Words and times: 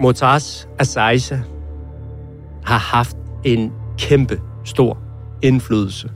Motaz 0.00 0.66
Azaisa 0.78 1.38
har 2.64 2.78
haft 2.78 3.16
en 3.44 3.72
kæmpe 3.98 4.40
stor 4.64 4.98
indflydelse 5.42 6.10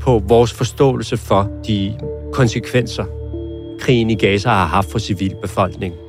på 0.00 0.22
vores 0.28 0.52
forståelse 0.52 1.16
for 1.16 1.48
de 1.66 1.98
konsekvenser, 2.32 3.04
krigen 3.80 4.10
i 4.10 4.14
Gaza 4.14 4.48
har 4.48 4.66
haft 4.66 4.90
for 4.90 4.98
civilbefolkningen. 4.98 6.00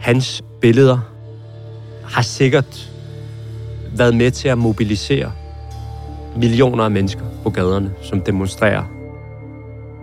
Hans 0.00 0.42
billeder 0.60 0.98
har 2.04 2.22
sikkert 2.22 2.92
været 3.96 4.14
med 4.16 4.30
til 4.30 4.48
at 4.48 4.58
mobilisere 4.58 5.32
millioner 6.36 6.84
af 6.84 6.90
mennesker 6.90 7.24
på 7.42 7.50
gaderne, 7.50 7.92
som 8.02 8.20
demonstrerer 8.20 8.84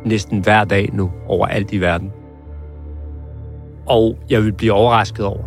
næsten 0.06 0.40
hver 0.40 0.64
dag 0.64 0.90
nu 0.94 1.12
overalt 1.28 1.74
i 1.74 1.78
verden. 1.78 2.12
Og 3.92 4.18
jeg 4.30 4.44
vil 4.44 4.54
blive 4.54 4.74
overrasket 4.74 5.26
over, 5.26 5.44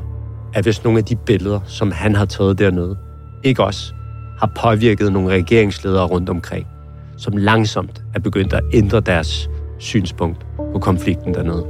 at 0.54 0.64
hvis 0.64 0.84
nogle 0.84 0.98
af 0.98 1.04
de 1.04 1.16
billeder, 1.16 1.60
som 1.66 1.90
han 1.92 2.14
har 2.14 2.24
taget 2.24 2.58
dernede, 2.58 2.96
ikke 3.44 3.64
også 3.64 3.94
har 4.38 4.52
påvirket 4.62 5.12
nogle 5.12 5.28
regeringsledere 5.28 6.06
rundt 6.06 6.28
omkring, 6.28 6.66
som 7.16 7.36
langsomt 7.36 8.02
er 8.14 8.20
begyndt 8.20 8.52
at 8.52 8.60
ændre 8.72 9.00
deres 9.00 9.50
synspunkt 9.78 10.46
på 10.72 10.78
konflikten 10.78 11.34
dernede. 11.34 11.66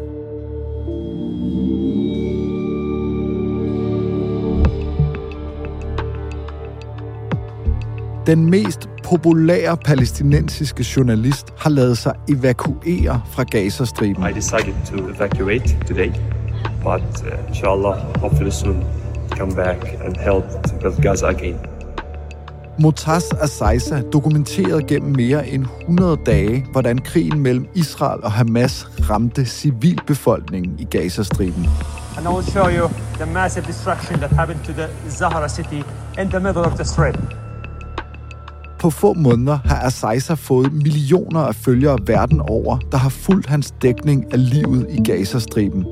Den 8.27 8.50
mest 8.50 8.88
populære 9.05 9.77
palæstinensiske 9.77 10.86
journalist 10.97 11.47
har 11.59 11.70
lavet 11.70 11.98
sig 11.98 12.14
evakuere 12.28 13.22
fra 13.31 13.42
Gazastriben. 13.42 14.25
I 14.31 14.33
decided 14.33 14.75
to 14.87 15.09
evacuate 15.09 15.77
today, 15.88 16.10
but 16.84 17.22
uh, 17.25 17.49
inshallah, 17.49 17.95
hopefully 18.21 18.50
soon 18.50 18.84
come 19.39 19.55
back 19.55 19.78
and 20.05 20.17
help 20.17 20.45
to 20.69 20.75
build 20.81 21.03
Gaza 21.03 21.27
again. 21.27 21.59
Motaz 22.78 23.33
Azaisa 23.41 24.03
dokumenterede 24.12 24.83
gennem 24.83 25.17
mere 25.17 25.49
end 25.49 25.67
100 25.89 26.19
dage, 26.27 26.67
hvordan 26.72 26.99
krigen 26.99 27.39
mellem 27.39 27.67
Israel 27.75 28.21
og 28.25 28.33
Hamas 28.33 28.89
ramte 29.11 29.47
civilbefolkningen 29.47 30.78
i 30.78 30.84
Gazastriben. 30.84 31.69
And 32.17 32.27
I 32.27 32.31
will 32.31 32.45
show 32.45 32.69
you 32.69 32.89
the 33.15 33.27
massive 33.27 33.66
destruction 33.66 34.19
that 34.19 34.31
happened 34.31 34.65
to 34.65 34.72
the 34.72 34.89
Zahra 35.11 35.49
city 35.49 35.83
in 36.21 36.31
the 36.31 36.41
middle 36.41 36.62
of 36.62 36.72
the 36.72 36.84
strip. 36.84 37.19
På 38.78 38.91
få 38.91 39.15
måneder 39.15 39.59
har 39.65 39.87
Azaisa 39.87 40.34
fået 40.34 40.72
millioner 40.72 41.41
af 41.41 41.55
følgere 41.55 41.99
verden 42.06 42.41
over, 42.41 42.78
der 42.93 42.99
har 42.99 43.09
fulgt 43.09 43.47
hans 43.47 43.75
dækning 43.83 44.33
af 44.33 44.51
livet 44.51 44.87
i 44.91 45.03
Gazastriben. 45.03 45.87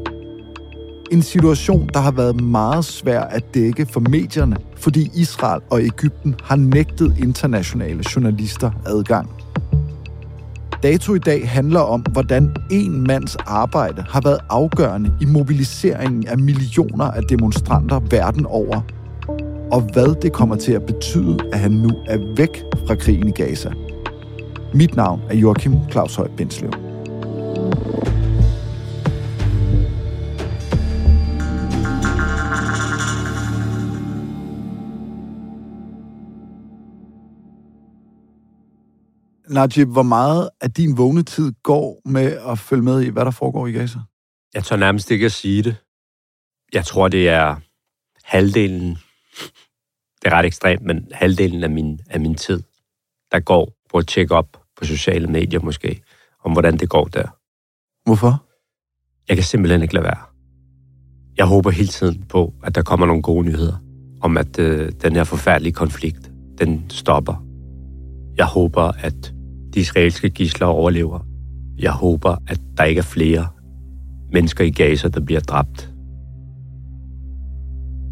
En 1.11 1.23
situation, 1.23 1.89
der 1.95 2.01
har 2.01 2.11
været 2.11 2.41
meget 2.41 2.85
svær 2.85 3.21
at 3.21 3.55
dække 3.55 3.87
for 3.87 4.01
medierne, 4.01 4.57
fordi 4.77 5.11
Israel 5.15 5.61
og 5.71 5.83
Ægypten 5.83 6.35
har 6.43 6.57
nægtet 6.57 7.15
internationale 7.19 8.05
journalister 8.17 8.71
adgang. 8.87 9.31
Dato 10.83 11.15
i 11.15 11.19
dag 11.19 11.49
handler 11.49 11.81
om, 11.81 12.01
hvordan 12.01 12.57
en 12.71 13.07
mands 13.07 13.37
arbejde 13.37 14.05
har 14.09 14.21
været 14.21 14.39
afgørende 14.51 15.13
i 15.21 15.25
mobiliseringen 15.25 16.27
af 16.27 16.39
millioner 16.39 17.05
af 17.05 17.23
demonstranter 17.23 18.01
verden 18.11 18.47
over, 18.47 18.81
og 19.73 19.81
hvad 19.93 20.23
det 20.23 20.33
kommer 20.33 20.57
til 20.57 20.73
at 20.73 20.83
betyde, 20.83 21.39
at 21.53 21.59
han 21.59 21.71
nu 21.71 21.91
er 22.07 22.35
væk 22.37 22.63
fra 22.87 22.95
krigen 22.95 23.29
i 23.29 23.33
Gaza. 23.33 23.73
Mit 24.75 24.97
navn 24.97 25.21
er 25.31 25.35
Joachim 25.35 25.75
Claus 25.91 26.17
Høj 26.17 26.29
Bindslev. 26.37 26.92
Najib, 39.53 39.89
hvor 39.89 40.03
meget 40.03 40.51
af 40.61 40.71
din 40.71 40.99
vågnetid 40.99 41.53
går 41.63 42.03
med 42.05 42.39
at 42.49 42.59
følge 42.59 42.83
med 42.83 43.03
i, 43.03 43.09
hvad 43.09 43.25
der 43.25 43.31
foregår 43.31 43.67
i 43.67 43.73
Gaza? 43.73 43.99
Jeg 44.55 44.65
tør 44.65 44.77
nærmest 44.77 45.11
ikke 45.11 45.27
at 45.27 45.33
sige 45.33 45.63
det. 45.63 45.77
Jeg 46.73 46.85
tror, 46.85 47.09
det 47.09 47.29
er 47.29 47.57
halvdelen, 48.25 48.89
det 50.23 50.25
er 50.25 50.31
ret 50.31 50.47
ekstremt, 50.47 50.83
men 50.83 51.09
halvdelen 51.13 51.65
af 51.65 51.71
min, 51.71 52.01
af 52.11 52.21
min 52.21 52.35
tid, 52.35 52.63
der 53.33 53.41
går 53.41 53.73
på 53.91 53.99
at 53.99 54.07
tjekke 54.07 54.35
op 54.35 54.63
på 54.77 54.85
sociale 54.85 55.27
medier 55.27 55.61
måske, 55.61 56.03
om 56.45 56.53
hvordan 56.53 56.77
det 56.77 56.89
går 56.89 57.05
der. 57.05 57.29
Hvorfor? 58.05 58.45
Jeg 59.29 59.37
kan 59.37 59.45
simpelthen 59.45 59.83
ikke 59.83 59.95
lade 59.95 60.05
være. 60.05 60.23
Jeg 61.37 61.47
håber 61.47 61.71
hele 61.71 61.89
tiden 61.89 62.25
på, 62.29 62.55
at 62.65 62.75
der 62.75 62.83
kommer 62.83 63.07
nogle 63.07 63.23
gode 63.23 63.47
nyheder, 63.47 63.77
om 64.21 64.37
at 64.37 64.59
øh, 64.59 64.93
den 65.03 65.13
her 65.13 65.25
forfærdelige 65.25 65.73
konflikt, 65.73 66.31
den 66.59 66.91
stopper. 66.91 67.45
Jeg 68.37 68.47
håber, 68.47 68.83
at 68.83 69.35
de 69.75 69.81
israelske 69.81 70.31
gisler 70.31 70.67
overlever. 70.67 71.27
Jeg 71.79 71.93
håber, 71.93 72.37
at 72.49 72.61
der 72.77 72.85
ikke 72.85 72.99
er 72.99 73.03
flere 73.03 73.47
mennesker 74.33 74.65
i 74.65 74.71
Gaza, 74.71 75.09
der 75.09 75.21
bliver 75.21 75.41
dræbt. 75.41 75.93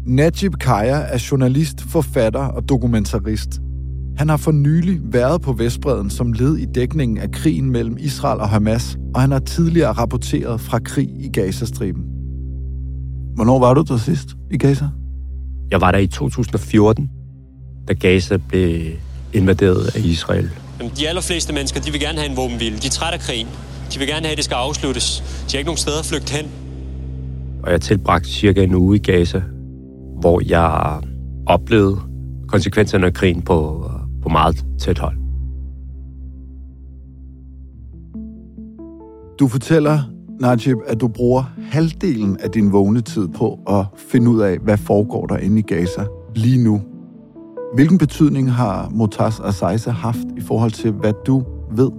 Najib 0.07 0.53
Kaya 0.55 0.95
er 0.95 1.27
journalist, 1.31 1.81
forfatter 1.81 2.39
og 2.39 2.69
dokumentarist. 2.69 3.61
Han 4.17 4.29
har 4.29 4.37
for 4.37 4.51
nylig 4.51 4.99
været 5.03 5.41
på 5.41 5.53
Vestbreden 5.53 6.09
som 6.09 6.33
led 6.33 6.57
i 6.57 6.65
dækningen 6.65 7.17
af 7.17 7.31
krigen 7.31 7.71
mellem 7.71 7.97
Israel 7.99 8.39
og 8.39 8.49
Hamas, 8.49 8.97
og 9.15 9.21
han 9.21 9.31
har 9.31 9.39
tidligere 9.39 9.91
rapporteret 9.91 10.61
fra 10.61 10.79
krig 10.79 11.09
i 11.19 11.29
Gazastriben. 11.29 12.03
Hvornår 13.35 13.59
var 13.59 13.73
du 13.73 13.81
der 13.87 13.97
sidst 13.97 14.29
i 14.51 14.57
Gaza? 14.57 14.89
Jeg 15.71 15.81
var 15.81 15.91
der 15.91 15.99
i 15.99 16.07
2014, 16.07 17.09
da 17.87 17.93
Gaza 17.93 18.37
blev 18.37 18.81
invaderet 19.33 19.95
af 19.95 19.99
Israel. 20.05 20.49
Jamen, 20.81 20.95
de 20.97 21.09
allerfleste 21.09 21.53
mennesker, 21.53 21.81
de 21.81 21.91
vil 21.91 21.99
gerne 21.99 22.17
have 22.17 22.29
en 22.29 22.37
våbenhvile. 22.37 22.77
De 22.77 22.87
er 22.87 22.91
trætte 22.91 23.13
af 23.13 23.19
krigen. 23.19 23.47
De 23.93 23.99
vil 23.99 24.07
gerne 24.07 24.21
have, 24.21 24.31
at 24.31 24.37
det 24.37 24.45
skal 24.45 24.55
afsluttes. 24.55 25.23
De 25.47 25.51
har 25.51 25.57
ikke 25.57 25.67
nogen 25.67 25.77
steder 25.77 25.99
at 25.99 26.05
flygte 26.05 26.33
hen. 26.33 26.51
Og 27.63 27.71
jeg 27.71 27.81
tilbragte 27.81 28.29
cirka 28.29 28.63
en 28.63 28.75
uge 28.75 28.95
i 28.95 28.99
Gaza, 28.99 29.41
hvor 30.19 30.41
jeg 30.49 31.01
oplevede 31.45 31.99
konsekvenserne 32.47 33.05
af 33.05 33.13
krigen 33.13 33.41
på, 33.41 33.89
på 34.23 34.29
meget 34.29 34.65
tæt 34.79 34.99
hold. 34.99 35.17
Du 39.39 39.47
fortæller, 39.47 39.99
Najib, 40.39 40.77
at 40.87 41.01
du 41.01 41.07
bruger 41.07 41.43
halvdelen 41.71 42.37
af 42.39 42.51
din 42.51 42.71
vågnetid 42.71 43.27
på 43.27 43.59
at 43.69 43.85
finde 44.11 44.29
ud 44.29 44.41
af, 44.41 44.57
hvad 44.57 44.77
foregår 44.77 45.25
der 45.25 45.37
inde 45.37 45.59
i 45.59 45.61
Gaza 45.61 46.05
lige 46.35 46.63
nu. 46.63 46.81
Hvilken 47.73 47.97
betydning 47.97 48.51
har 48.51 48.89
Motaz 48.89 49.39
Azaiza 49.39 49.91
haft 49.91 50.27
i 50.37 50.41
forhold 50.41 50.71
til, 50.71 50.91
hvad 50.91 51.13
du 51.25 51.43
ved? 51.75 51.91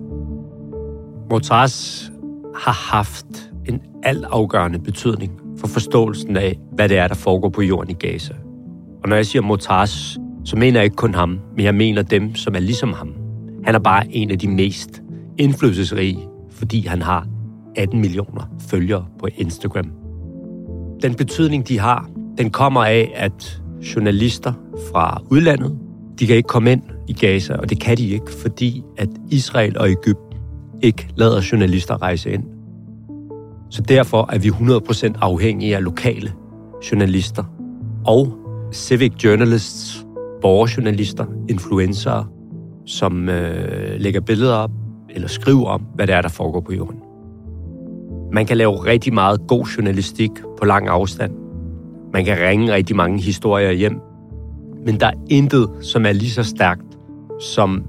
Motaz 1.31 2.05
har 2.57 2.95
haft 2.97 3.53
en 3.69 3.81
altafgørende 4.03 4.79
betydning 4.79 5.33
for 5.59 5.67
forståelsen 5.67 6.37
af, 6.37 6.59
hvad 6.73 6.89
det 6.89 6.99
er, 6.99 7.09
der 7.09 7.15
foregår 7.15 7.49
på 7.49 7.63
jorden 7.63 7.91
i 7.91 7.95
Gaza. 7.95 8.35
Og 9.03 9.09
når 9.09 9.17
jeg 9.17 9.27
siger 9.27 9.43
Motaz, 9.43 10.17
så 10.45 10.57
mener 10.57 10.81
jeg 10.81 10.85
ikke 10.85 10.97
kun 10.97 11.15
ham, 11.15 11.39
men 11.57 11.65
jeg 11.65 11.75
mener 11.75 12.03
dem, 12.03 12.35
som 12.35 12.55
er 12.55 12.61
ligesom 12.61 12.93
ham. 12.93 13.15
Han 13.65 13.75
er 13.75 13.79
bare 13.79 14.15
en 14.15 14.31
af 14.31 14.39
de 14.39 14.49
mest 14.49 15.03
indflydelsesrige, 15.39 16.19
fordi 16.51 16.87
han 16.87 17.03
har 17.03 17.27
18 17.77 18.01
millioner 18.01 18.43
følgere 18.69 19.05
på 19.19 19.29
Instagram. 19.37 19.91
Den 21.03 21.15
betydning, 21.15 21.69
de 21.69 21.79
har, 21.79 22.11
den 22.39 22.51
kommer 22.51 22.85
af, 22.85 23.13
at 23.15 23.62
journalister 23.95 24.53
fra 24.93 25.23
udlandet, 25.31 25.79
de 26.19 26.27
kan 26.27 26.37
ikke 26.37 26.47
komme 26.47 26.73
ind 26.73 26.83
i 27.09 27.13
Gaza, 27.13 27.55
og 27.55 27.71
det 27.71 27.81
kan 27.81 27.97
de 27.97 28.09
ikke, 28.09 28.33
fordi 28.33 28.83
at 28.99 29.09
Israel 29.31 29.79
og 29.79 29.91
Ægypten 29.91 30.39
ikke 30.83 31.09
lader 31.17 31.49
journalister 31.53 32.03
rejse 32.03 32.33
ind. 32.33 32.45
Så 33.71 33.83
derfor 33.83 34.29
er 34.33 34.39
vi 34.39 34.49
100% 34.49 35.19
afhængige 35.21 35.77
af 35.77 35.85
lokale 35.85 36.33
journalister 36.93 37.45
og 38.07 38.39
civic 38.73 39.13
journalists, 39.25 40.07
borgerjournalister, 40.43 41.25
influencer, 41.49 42.33
som 42.87 43.29
øh, 43.29 44.01
lægger 44.01 44.21
billeder 44.21 44.55
op 44.55 44.71
eller 45.11 45.29
skriver 45.29 45.67
om, 45.67 45.81
hvad 45.95 46.07
det 46.07 46.15
er, 46.15 46.23
der 46.23 46.29
foregår 46.29 46.61
på 46.61 46.73
jorden. 46.73 46.99
Man 48.33 48.47
kan 48.47 48.57
lave 48.57 48.85
rigtig 48.85 49.15
meget 49.15 49.41
god 49.49 49.65
journalistik 49.65 50.31
på 50.59 50.65
lang 50.65 50.89
afstand. 50.89 51.33
Man 52.13 52.25
kan 52.25 52.39
ringe 52.39 52.73
rigtig 52.73 52.97
mange 52.97 53.23
historier 53.23 53.73
hjem. 53.73 54.01
Men 54.85 55.01
der 55.01 55.07
er 55.07 55.25
intet, 55.31 55.71
som 55.81 56.07
er 56.07 56.13
lige 56.13 56.31
så 56.31 56.43
stærkt 56.43 56.99
som 57.41 57.85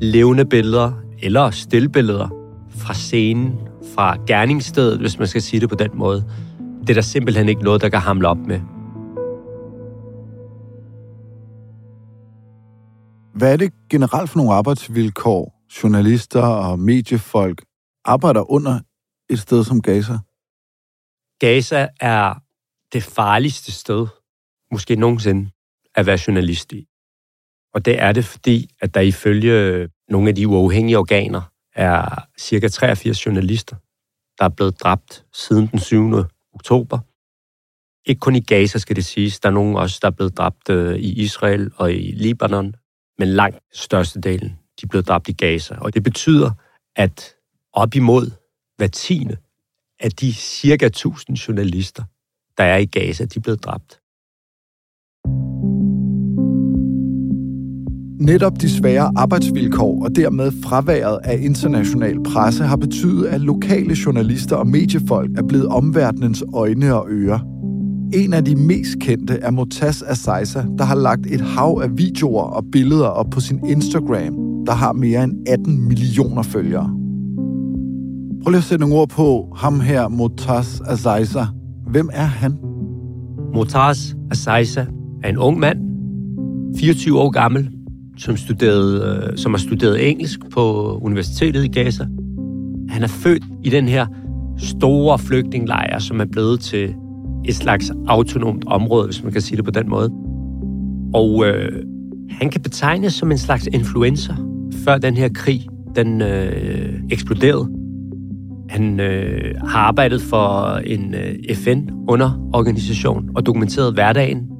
levende 0.00 0.44
billeder 0.44 0.92
eller 1.22 1.50
stillbilleder 1.50 2.28
fra 2.70 2.94
scenen, 2.94 3.54
fra 3.94 4.16
gerningsstedet, 4.26 4.98
hvis 4.98 5.18
man 5.18 5.28
skal 5.28 5.42
sige 5.42 5.60
det 5.60 5.68
på 5.68 5.74
den 5.74 5.90
måde. 5.94 6.24
Det 6.80 6.90
er 6.90 6.94
der 6.94 7.00
simpelthen 7.00 7.48
ikke 7.48 7.62
noget, 7.62 7.82
der 7.82 7.88
kan 7.88 8.00
hamle 8.00 8.28
op 8.28 8.38
med. 8.38 8.60
Hvad 13.34 13.52
er 13.52 13.56
det 13.56 13.72
generelt 13.90 14.30
for 14.30 14.38
nogle 14.38 14.52
arbejdsvilkår, 14.52 15.60
journalister 15.82 16.42
og 16.42 16.78
mediefolk 16.78 17.62
arbejder 18.04 18.52
under 18.52 18.78
et 19.30 19.38
sted 19.38 19.64
som 19.64 19.82
Gaza? 19.82 20.18
Gaza 21.40 21.88
er 22.00 22.34
det 22.92 23.02
farligste 23.02 23.72
sted, 23.72 24.06
måske 24.72 24.96
nogensinde, 24.96 25.50
at 25.94 26.06
være 26.06 26.18
journalist 26.26 26.72
i. 26.72 26.86
Og 27.74 27.84
det 27.84 28.00
er 28.00 28.12
det, 28.12 28.24
fordi 28.24 28.70
at 28.80 28.94
der 28.94 29.00
ifølge 29.00 29.52
øh, 29.52 29.88
nogle 30.08 30.28
af 30.28 30.34
de 30.34 30.48
uafhængige 30.48 30.98
organer 30.98 31.42
er 31.74 32.26
cirka 32.38 32.68
83 32.68 33.26
journalister, 33.26 33.76
der 34.38 34.44
er 34.44 34.48
blevet 34.48 34.80
dræbt 34.80 35.24
siden 35.32 35.66
den 35.66 35.78
7. 35.78 36.14
oktober. 36.54 36.98
Ikke 38.08 38.18
kun 38.18 38.36
i 38.36 38.40
Gaza, 38.40 38.78
skal 38.78 38.96
det 38.96 39.04
siges. 39.04 39.40
Der 39.40 39.48
er 39.48 39.52
nogen 39.52 39.76
også, 39.76 39.98
der 40.02 40.08
er 40.08 40.12
blevet 40.12 40.36
dræbt 40.36 40.70
øh, 40.70 40.98
i 40.98 41.22
Israel 41.22 41.70
og 41.76 41.92
i 41.92 42.12
Libanon, 42.12 42.74
men 43.18 43.28
langt 43.28 43.58
størstedelen, 43.72 44.48
de 44.48 44.84
er 44.84 44.88
blevet 44.88 45.08
dræbt 45.08 45.28
i 45.28 45.32
Gaza. 45.32 45.74
Og 45.74 45.94
det 45.94 46.02
betyder, 46.02 46.50
at 46.96 47.34
op 47.72 47.94
imod 47.94 48.30
hver 48.76 48.86
tiende 48.86 49.36
af 50.00 50.10
de 50.10 50.34
cirka 50.34 50.86
1000 50.86 51.36
journalister, 51.36 52.04
der 52.58 52.64
er 52.64 52.76
i 52.76 52.84
Gaza, 52.84 53.24
de 53.24 53.36
er 53.36 53.40
blevet 53.40 53.64
dræbt. 53.64 54.00
Netop 58.20 58.60
de 58.60 58.70
svære 58.70 59.12
arbejdsvilkår 59.16 60.04
og 60.04 60.16
dermed 60.16 60.52
fraværet 60.64 61.18
af 61.24 61.38
international 61.42 62.22
presse 62.22 62.64
har 62.64 62.76
betydet, 62.76 63.26
at 63.26 63.40
lokale 63.40 63.96
journalister 64.06 64.56
og 64.56 64.66
mediefolk 64.66 65.38
er 65.38 65.42
blevet 65.42 65.66
omverdenens 65.66 66.44
øjne 66.54 66.94
og 66.94 67.06
ører. 67.10 67.38
En 68.12 68.32
af 68.32 68.44
de 68.44 68.56
mest 68.56 68.98
kendte 69.00 69.34
er 69.34 69.50
Motas 69.50 70.02
Asaisa, 70.02 70.64
der 70.78 70.84
har 70.84 70.94
lagt 70.94 71.26
et 71.26 71.40
hav 71.40 71.80
af 71.82 71.98
videoer 71.98 72.42
og 72.42 72.64
billeder 72.72 73.06
op 73.06 73.26
på 73.30 73.40
sin 73.40 73.66
Instagram, 73.66 74.64
der 74.66 74.72
har 74.72 74.92
mere 74.92 75.24
end 75.24 75.48
18 75.48 75.88
millioner 75.88 76.42
følgere. 76.42 76.96
Prøv 78.42 78.50
lige 78.50 78.58
at 78.58 78.64
sætte 78.64 78.80
nogle 78.80 78.96
ord 78.96 79.08
på 79.08 79.52
ham 79.56 79.80
her, 79.80 80.08
Motas 80.08 80.80
Asaisa. 80.80 81.44
Hvem 81.90 82.10
er 82.12 82.24
han? 82.24 82.58
Motaz 83.54 84.14
Asaisa 84.30 84.84
er 85.24 85.28
en 85.28 85.38
ung 85.38 85.58
mand, 85.58 85.78
24 86.78 87.20
år 87.20 87.30
gammel, 87.30 87.70
som, 88.16 88.36
studerede, 88.36 89.26
øh, 89.30 89.38
som 89.38 89.52
har 89.52 89.58
studeret 89.58 90.10
engelsk 90.10 90.40
på 90.52 90.96
Universitetet 91.02 91.64
i 91.64 91.68
Gaza. 91.68 92.06
Han 92.88 93.02
er 93.02 93.08
født 93.08 93.44
i 93.64 93.70
den 93.70 93.88
her 93.88 94.06
store 94.58 95.18
flygtningelejr, 95.18 95.98
som 95.98 96.20
er 96.20 96.24
blevet 96.24 96.60
til 96.60 96.94
et 97.44 97.54
slags 97.54 97.92
autonomt 98.08 98.64
område, 98.66 99.04
hvis 99.06 99.22
man 99.22 99.32
kan 99.32 99.40
sige 99.40 99.56
det 99.56 99.64
på 99.64 99.70
den 99.70 99.88
måde. 99.88 100.10
Og 101.14 101.46
øh, 101.46 101.84
han 102.30 102.50
kan 102.50 102.60
betegnes 102.60 103.14
som 103.14 103.30
en 103.30 103.38
slags 103.38 103.68
influencer, 103.72 104.34
før 104.84 104.98
den 104.98 105.16
her 105.16 105.28
krig 105.34 105.66
den 105.96 106.22
øh, 106.22 107.00
eksploderede. 107.10 107.79
Han 108.70 109.00
øh, 109.00 109.54
har 109.60 109.78
arbejdet 109.78 110.22
for 110.22 110.74
en 110.84 111.14
øh, 111.14 111.54
FN-underorganisation 111.54 113.30
og 113.34 113.46
dokumenteret 113.46 113.94
hverdagen. 113.94 114.50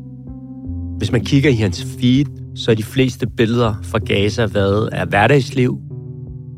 Hvis 0.99 1.13
man 1.13 1.25
kigger 1.25 1.51
i 1.51 1.55
hans 1.55 1.87
feed, 2.01 2.25
så 2.57 2.71
er 2.71 2.75
de 2.75 2.83
fleste 2.83 3.27
billeder 3.37 3.75
fra 3.83 3.99
Gaza 3.99 4.47
været 4.47 4.89
af 4.93 5.07
hverdagsliv. 5.07 5.79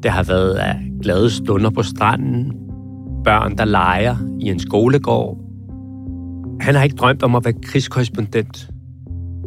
Det 0.03 0.11
har 0.11 0.23
været 0.23 0.55
af 0.55 0.77
glade 1.03 1.31
stunder 1.31 1.71
på 1.71 1.83
stranden, 1.83 2.53
børn, 3.25 3.59
der 3.59 3.65
leger 3.65 4.17
i 4.41 4.45
en 4.45 4.59
skolegård. 4.59 5.39
Han 6.61 6.75
har 6.75 6.83
ikke 6.83 6.97
drømt 6.97 7.23
om 7.23 7.35
at 7.35 7.45
være 7.45 7.55
krigskorrespondent. 7.63 8.71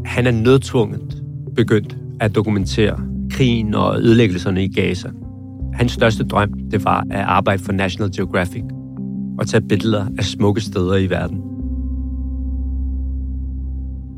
Han 0.05 0.27
er 0.27 0.31
nødtvunget 0.31 1.23
begyndt 1.55 1.97
at 2.19 2.35
dokumentere 2.35 2.99
krigen 3.31 3.73
og 3.73 3.99
ødelæggelserne 3.99 4.63
i 4.63 4.73
Gaza. 4.73 5.09
Hans 5.75 5.91
største 5.91 6.23
drøm, 6.23 6.53
det 6.71 6.85
var 6.85 7.03
at 7.11 7.19
arbejde 7.19 7.63
for 7.63 7.71
National 7.71 8.11
Geographic 8.15 8.63
og 9.39 9.47
tage 9.47 9.61
billeder 9.61 10.05
af 10.17 10.23
smukke 10.23 10.61
steder 10.61 10.95
i 10.95 11.09
verden. 11.09 11.41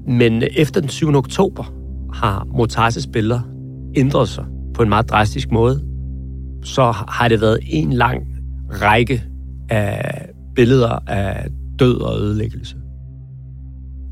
Men 0.07 0.44
efter 0.57 0.81
den 0.81 0.89
7. 0.89 1.15
oktober 1.15 1.74
har 2.13 2.48
Motazes 2.57 3.07
billeder 3.07 3.39
ændret 3.95 4.30
sig 4.30 4.45
på 4.74 4.83
en 4.83 4.89
meget 4.89 5.09
drastisk 5.09 5.51
måde. 5.51 5.83
Så 6.63 6.92
har 7.07 7.27
det 7.27 7.42
været 7.42 7.60
en 7.63 7.94
lang 7.94 8.27
række 8.69 9.24
af 9.69 10.30
billeder 10.56 11.00
af 11.07 11.48
død 11.80 12.01
og 12.01 12.19
ødelæggelse. 12.19 12.77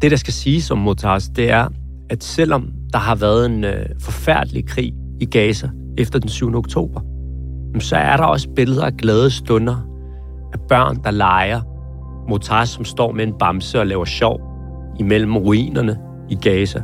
Det, 0.01 0.11
der 0.11 0.17
skal 0.17 0.33
siges 0.33 0.71
om 0.71 0.77
Mortaz, 0.77 1.29
det 1.35 1.51
er, 1.51 1.67
at 2.09 2.23
selvom 2.23 2.71
der 2.93 2.99
har 2.99 3.15
været 3.15 3.45
en 3.45 3.63
øh, 3.63 3.85
forfærdelig 3.99 4.67
krig 4.67 4.93
i 5.21 5.25
Gaza 5.25 5.69
efter 5.97 6.19
den 6.19 6.29
7. 6.29 6.55
oktober, 6.55 7.01
så 7.79 7.95
er 7.95 8.17
der 8.17 8.23
også 8.23 8.49
billeder 8.55 8.85
af 8.85 8.93
glade 8.93 9.29
stunder 9.29 9.75
af 10.53 10.59
børn, 10.69 10.95
der 11.03 11.11
leger. 11.11 11.61
Motar, 12.29 12.65
som 12.65 12.85
står 12.85 13.11
med 13.11 13.27
en 13.27 13.33
bamse 13.39 13.79
og 13.79 13.87
laver 13.87 14.05
sjov 14.05 14.41
imellem 14.99 15.37
ruinerne 15.37 15.97
i 16.29 16.35
Gaza. 16.35 16.83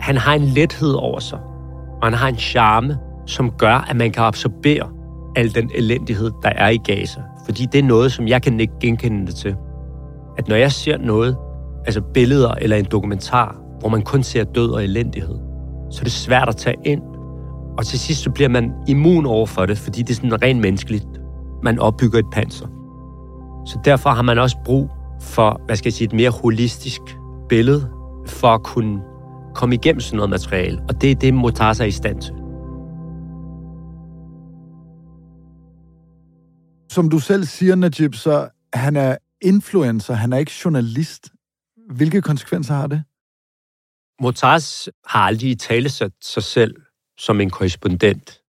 Han 0.00 0.16
har 0.16 0.34
en 0.34 0.42
lethed 0.42 0.92
over 0.92 1.18
sig, 1.18 1.38
og 2.02 2.06
han 2.06 2.14
har 2.14 2.28
en 2.28 2.36
charme, 2.36 2.96
som 3.26 3.50
gør, 3.50 3.86
at 3.90 3.96
man 3.96 4.10
kan 4.12 4.22
absorbere 4.22 4.88
al 5.36 5.54
den 5.54 5.70
elendighed, 5.74 6.30
der 6.42 6.48
er 6.48 6.68
i 6.68 6.76
Gaza. 6.76 7.20
Fordi 7.44 7.66
det 7.72 7.78
er 7.78 7.84
noget, 7.84 8.12
som 8.12 8.28
jeg 8.28 8.42
kan 8.42 8.60
ikke 8.60 8.78
genkende 8.80 9.26
det 9.26 9.34
til. 9.34 9.56
At 10.38 10.48
når 10.48 10.56
jeg 10.56 10.72
ser 10.72 10.98
noget, 10.98 11.36
altså 11.86 12.00
billeder 12.14 12.50
eller 12.50 12.76
en 12.76 12.86
dokumentar, 12.90 13.56
hvor 13.80 13.88
man 13.88 14.02
kun 14.02 14.22
ser 14.22 14.44
død 14.44 14.70
og 14.70 14.84
elendighed, 14.84 15.38
så 15.90 16.00
er 16.00 16.04
det 16.04 16.12
svært 16.12 16.48
at 16.48 16.56
tage 16.56 16.76
ind. 16.84 17.02
Og 17.78 17.86
til 17.86 17.98
sidst 17.98 18.22
så 18.22 18.30
bliver 18.30 18.48
man 18.48 18.72
immun 18.88 19.26
over 19.26 19.46
for 19.46 19.66
det, 19.66 19.78
fordi 19.78 20.02
det 20.02 20.10
er 20.10 20.14
sådan 20.14 20.42
rent 20.42 20.60
menneskeligt. 20.60 21.06
Man 21.62 21.78
opbygger 21.78 22.18
et 22.18 22.30
panser. 22.32 22.66
Så 23.66 23.78
derfor 23.84 24.10
har 24.10 24.22
man 24.22 24.38
også 24.38 24.56
brug 24.64 24.90
for, 25.20 25.62
hvad 25.66 25.76
skal 25.76 25.88
jeg 25.88 25.92
sige, 25.92 26.06
et 26.06 26.12
mere 26.12 26.30
holistisk 26.30 27.00
billede, 27.48 27.90
for 28.26 28.48
at 28.48 28.62
kunne 28.62 29.00
komme 29.54 29.74
igennem 29.74 30.00
sådan 30.00 30.16
noget 30.16 30.30
materiale. 30.30 30.82
Og 30.88 31.00
det 31.00 31.10
er 31.10 31.14
det, 31.14 31.34
Motasa 31.34 31.82
er 31.82 31.88
i 31.88 31.90
stand 31.90 32.20
til. 32.22 32.34
Som 36.90 37.10
du 37.10 37.18
selv 37.18 37.44
siger, 37.44 37.74
Najib, 37.74 38.14
så 38.14 38.48
han 38.72 38.96
er 38.96 39.16
influencer, 39.42 40.14
han 40.14 40.32
er 40.32 40.36
ikke 40.36 40.52
journalist. 40.64 41.28
Hvilke 41.90 42.22
konsekvenser 42.22 42.74
har 42.74 42.86
det? 42.86 43.02
Motaz 44.22 44.88
har 45.06 45.20
aldrig 45.20 45.58
talesat 45.58 46.12
sig 46.22 46.42
selv 46.42 46.74
som 47.18 47.40
en 47.40 47.50
korrespondent 47.50 48.42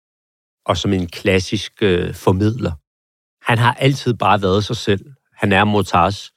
og 0.66 0.78
som 0.78 0.94
en 0.94 1.08
klassisk 1.08 1.74
øh, 1.82 2.14
formidler. 2.14 2.72
Han 3.50 3.58
har 3.58 3.74
altid 3.74 4.14
bare 4.14 4.42
været 4.42 4.66
sig 4.66 4.76
selv. 4.76 5.14
Han 5.34 5.52
er 5.52 5.64
Motaz. 5.64 6.30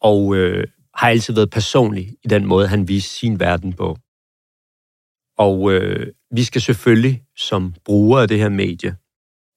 Og 0.00 0.36
øh, 0.36 0.68
har 0.94 1.08
altid 1.08 1.34
været 1.34 1.50
personlig 1.50 2.16
i 2.24 2.28
den 2.28 2.46
måde, 2.46 2.68
han 2.68 2.88
viser 2.88 3.18
sin 3.18 3.40
verden 3.40 3.72
på. 3.72 3.96
Og 5.38 5.72
øh, 5.72 6.12
vi 6.30 6.44
skal 6.44 6.60
selvfølgelig 6.60 7.24
som 7.36 7.74
brugere 7.84 8.22
af 8.22 8.28
det 8.28 8.38
her 8.38 8.48
medie 8.48 8.96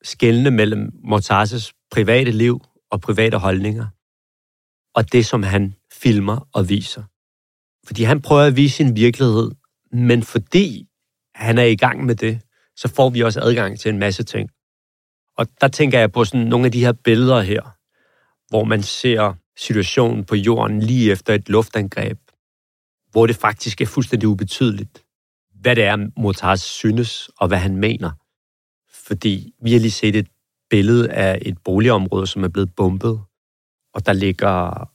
skelne 0.04 0.52
mellem 0.52 0.92
Mortazes 1.04 1.74
private 1.92 2.32
liv 2.32 2.62
og 2.92 3.02
private 3.02 3.38
holdninger, 3.38 3.88
og 4.96 5.12
det, 5.12 5.26
som 5.26 5.44
han 5.44 5.74
filmer 5.94 6.48
og 6.54 6.70
viser. 6.70 7.04
Fordi 7.88 8.04
han 8.04 8.22
prøver 8.22 8.42
at 8.42 8.56
vise 8.56 8.76
sin 8.76 8.96
virkelighed, 8.96 9.52
men 9.92 10.24
fordi 10.24 10.88
han 11.36 11.58
er 11.58 11.64
i 11.64 11.76
gang 11.76 12.06
med 12.06 12.16
det, 12.16 12.42
så 12.76 12.88
får 12.88 13.10
vi 13.10 13.22
også 13.22 13.42
adgang 13.42 13.80
til 13.80 13.90
en 13.90 14.00
masse 14.00 14.24
ting. 14.24 14.50
Og 15.38 15.48
der 15.62 15.68
tænker 15.68 16.00
jeg 16.00 16.12
på 16.12 16.26
sådan 16.26 16.48
nogle 16.48 16.66
af 16.66 16.72
de 16.72 16.86
her 16.86 16.92
billeder 16.92 17.42
her, 17.42 17.62
hvor 18.50 18.64
man 18.64 18.84
ser 18.84 19.34
situationen 19.58 20.26
på 20.26 20.36
jorden 20.36 20.80
lige 20.80 21.12
efter 21.12 21.34
et 21.34 21.50
luftangreb, 21.50 22.20
hvor 23.12 23.28
det 23.28 23.36
faktisk 23.36 23.82
er 23.82 23.86
fuldstændig 23.86 24.30
ubetydeligt, 24.30 25.04
hvad 25.62 25.76
det 25.76 25.84
er, 25.84 26.10
Motaz 26.18 26.62
synes, 26.62 27.30
og 27.38 27.48
hvad 27.48 27.58
han 27.58 27.76
mener. 27.76 28.12
Fordi 29.08 29.54
vi 29.62 29.74
har 29.74 29.80
lige 29.80 29.92
set 29.92 30.16
et 30.16 30.28
billede 30.70 31.12
af 31.12 31.40
et 31.42 31.58
boligområde, 31.64 32.28
som 32.28 32.44
er 32.44 32.48
blevet 32.48 32.76
bombet, 32.76 33.22
og 33.94 34.06
der 34.06 34.14
ligger 34.14 34.86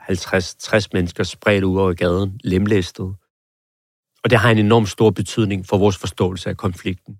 50-60 0.00 0.86
mennesker 0.92 1.24
spredt 1.24 1.64
ud 1.64 1.78
over 1.78 1.92
gaden, 1.92 2.40
lemlæstet. 2.44 3.14
Og 4.24 4.30
det 4.30 4.38
har 4.38 4.50
en 4.50 4.58
enorm 4.58 4.86
stor 4.86 5.10
betydning 5.10 5.66
for 5.66 5.78
vores 5.78 5.96
forståelse 5.96 6.50
af 6.50 6.56
konflikten. 6.56 7.16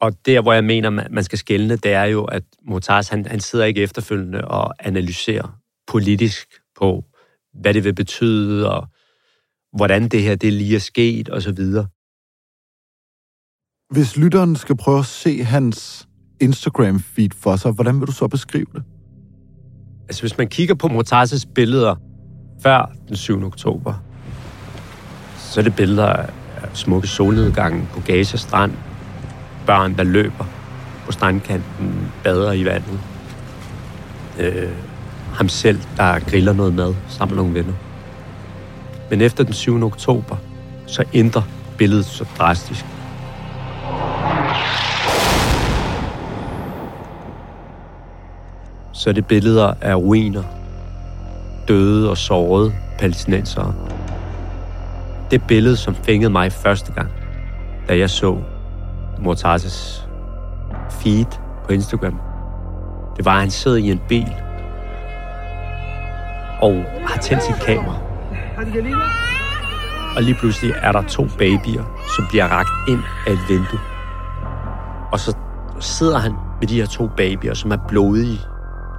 Og 0.00 0.26
der, 0.26 0.42
hvor 0.42 0.52
jeg 0.52 0.64
mener, 0.64 0.90
man 0.90 1.24
skal 1.24 1.38
skælne, 1.38 1.76
det 1.76 1.92
er 1.92 2.04
jo, 2.04 2.24
at 2.24 2.42
Motaz, 2.62 3.08
han, 3.08 3.26
han 3.26 3.40
sidder 3.40 3.64
ikke 3.64 3.82
efterfølgende 3.82 4.44
og 4.44 4.86
analyserer 4.86 5.60
politisk 5.86 6.48
på, 6.78 7.04
hvad 7.60 7.74
det 7.74 7.84
vil 7.84 7.94
betyde, 7.94 8.70
og 8.70 8.86
hvordan 9.76 10.08
det 10.08 10.22
her 10.22 10.34
det 10.34 10.52
lige 10.52 10.74
er 10.76 10.80
sket, 10.80 11.28
og 11.28 11.42
så 11.42 11.52
videre. 11.52 11.86
Hvis 13.90 14.16
lytteren 14.16 14.56
skal 14.56 14.76
prøve 14.76 14.98
at 14.98 15.06
se 15.06 15.42
hans 15.42 16.08
Instagram-feed 16.42 17.28
for 17.42 17.56
sig, 17.56 17.72
hvordan 17.72 18.00
vil 18.00 18.06
du 18.06 18.12
så 18.12 18.28
beskrive 18.28 18.66
det? 18.74 18.82
Altså, 20.08 20.22
hvis 20.22 20.38
man 20.38 20.48
kigger 20.48 20.74
på 20.74 20.88
Motazes 20.88 21.46
billeder 21.46 21.96
før 22.62 22.92
den 23.08 23.16
7. 23.16 23.44
oktober, 23.44 23.94
så 25.54 25.60
er 25.60 25.64
det 25.64 25.76
billeder 25.76 26.06
af 26.06 26.28
smukke 26.72 27.08
solnedgange 27.08 27.88
på 27.92 28.00
Gaza 28.00 28.36
strand, 28.36 28.72
børn, 29.66 29.96
der 29.96 30.02
løber 30.02 30.44
på 31.06 31.12
strandkanten, 31.12 32.12
bader 32.24 32.52
i 32.52 32.64
vandet, 32.64 33.00
øh, 34.38 34.68
ham 35.34 35.48
selv, 35.48 35.80
der 35.96 36.18
griller 36.18 36.52
noget 36.52 36.74
mad 36.74 36.94
sammen 37.08 37.36
med 37.36 37.42
nogle 37.42 37.58
venner. 37.58 37.72
Men 39.10 39.20
efter 39.20 39.44
den 39.44 39.52
7. 39.52 39.82
oktober, 39.82 40.36
så 40.86 41.04
ændrer 41.12 41.42
billedet 41.78 42.04
så 42.04 42.24
drastisk. 42.38 42.84
Så 48.92 49.10
er 49.10 49.14
det 49.14 49.26
billeder 49.26 49.74
af 49.80 49.94
ruiner, 49.94 50.42
døde 51.68 52.10
og 52.10 52.16
sårede 52.16 52.74
palæstinensere. 52.98 53.93
Det 55.34 55.42
billede, 55.48 55.76
som 55.76 55.94
fængede 55.94 56.30
mig 56.30 56.52
første 56.52 56.92
gang, 56.92 57.10
da 57.88 57.98
jeg 57.98 58.10
så 58.10 58.38
Mortazes 59.18 60.08
feed 60.90 61.26
på 61.64 61.72
Instagram, 61.72 62.20
det 63.16 63.24
var, 63.24 63.32
at 63.32 63.40
han 63.40 63.50
sidder 63.50 63.76
i 63.76 63.90
en 63.90 64.00
bil 64.08 64.32
og 66.60 66.84
har 67.06 67.20
tændt 67.20 67.42
sit 67.42 67.54
kamera. 67.54 67.98
Og 70.16 70.22
lige 70.22 70.34
pludselig 70.34 70.74
er 70.82 70.92
der 70.92 71.02
to 71.02 71.26
babyer, 71.38 71.84
som 72.16 72.26
bliver 72.28 72.46
ragt 72.46 72.88
ind 72.88 73.00
af 73.26 73.32
et 73.32 73.40
vindue. 73.48 73.80
Og 75.12 75.20
så 75.20 75.36
sidder 75.80 76.18
han 76.18 76.32
med 76.60 76.68
de 76.68 76.76
her 76.76 76.86
to 76.86 77.10
babyer, 77.16 77.54
som 77.54 77.70
er 77.70 77.78
blodige, 77.88 78.40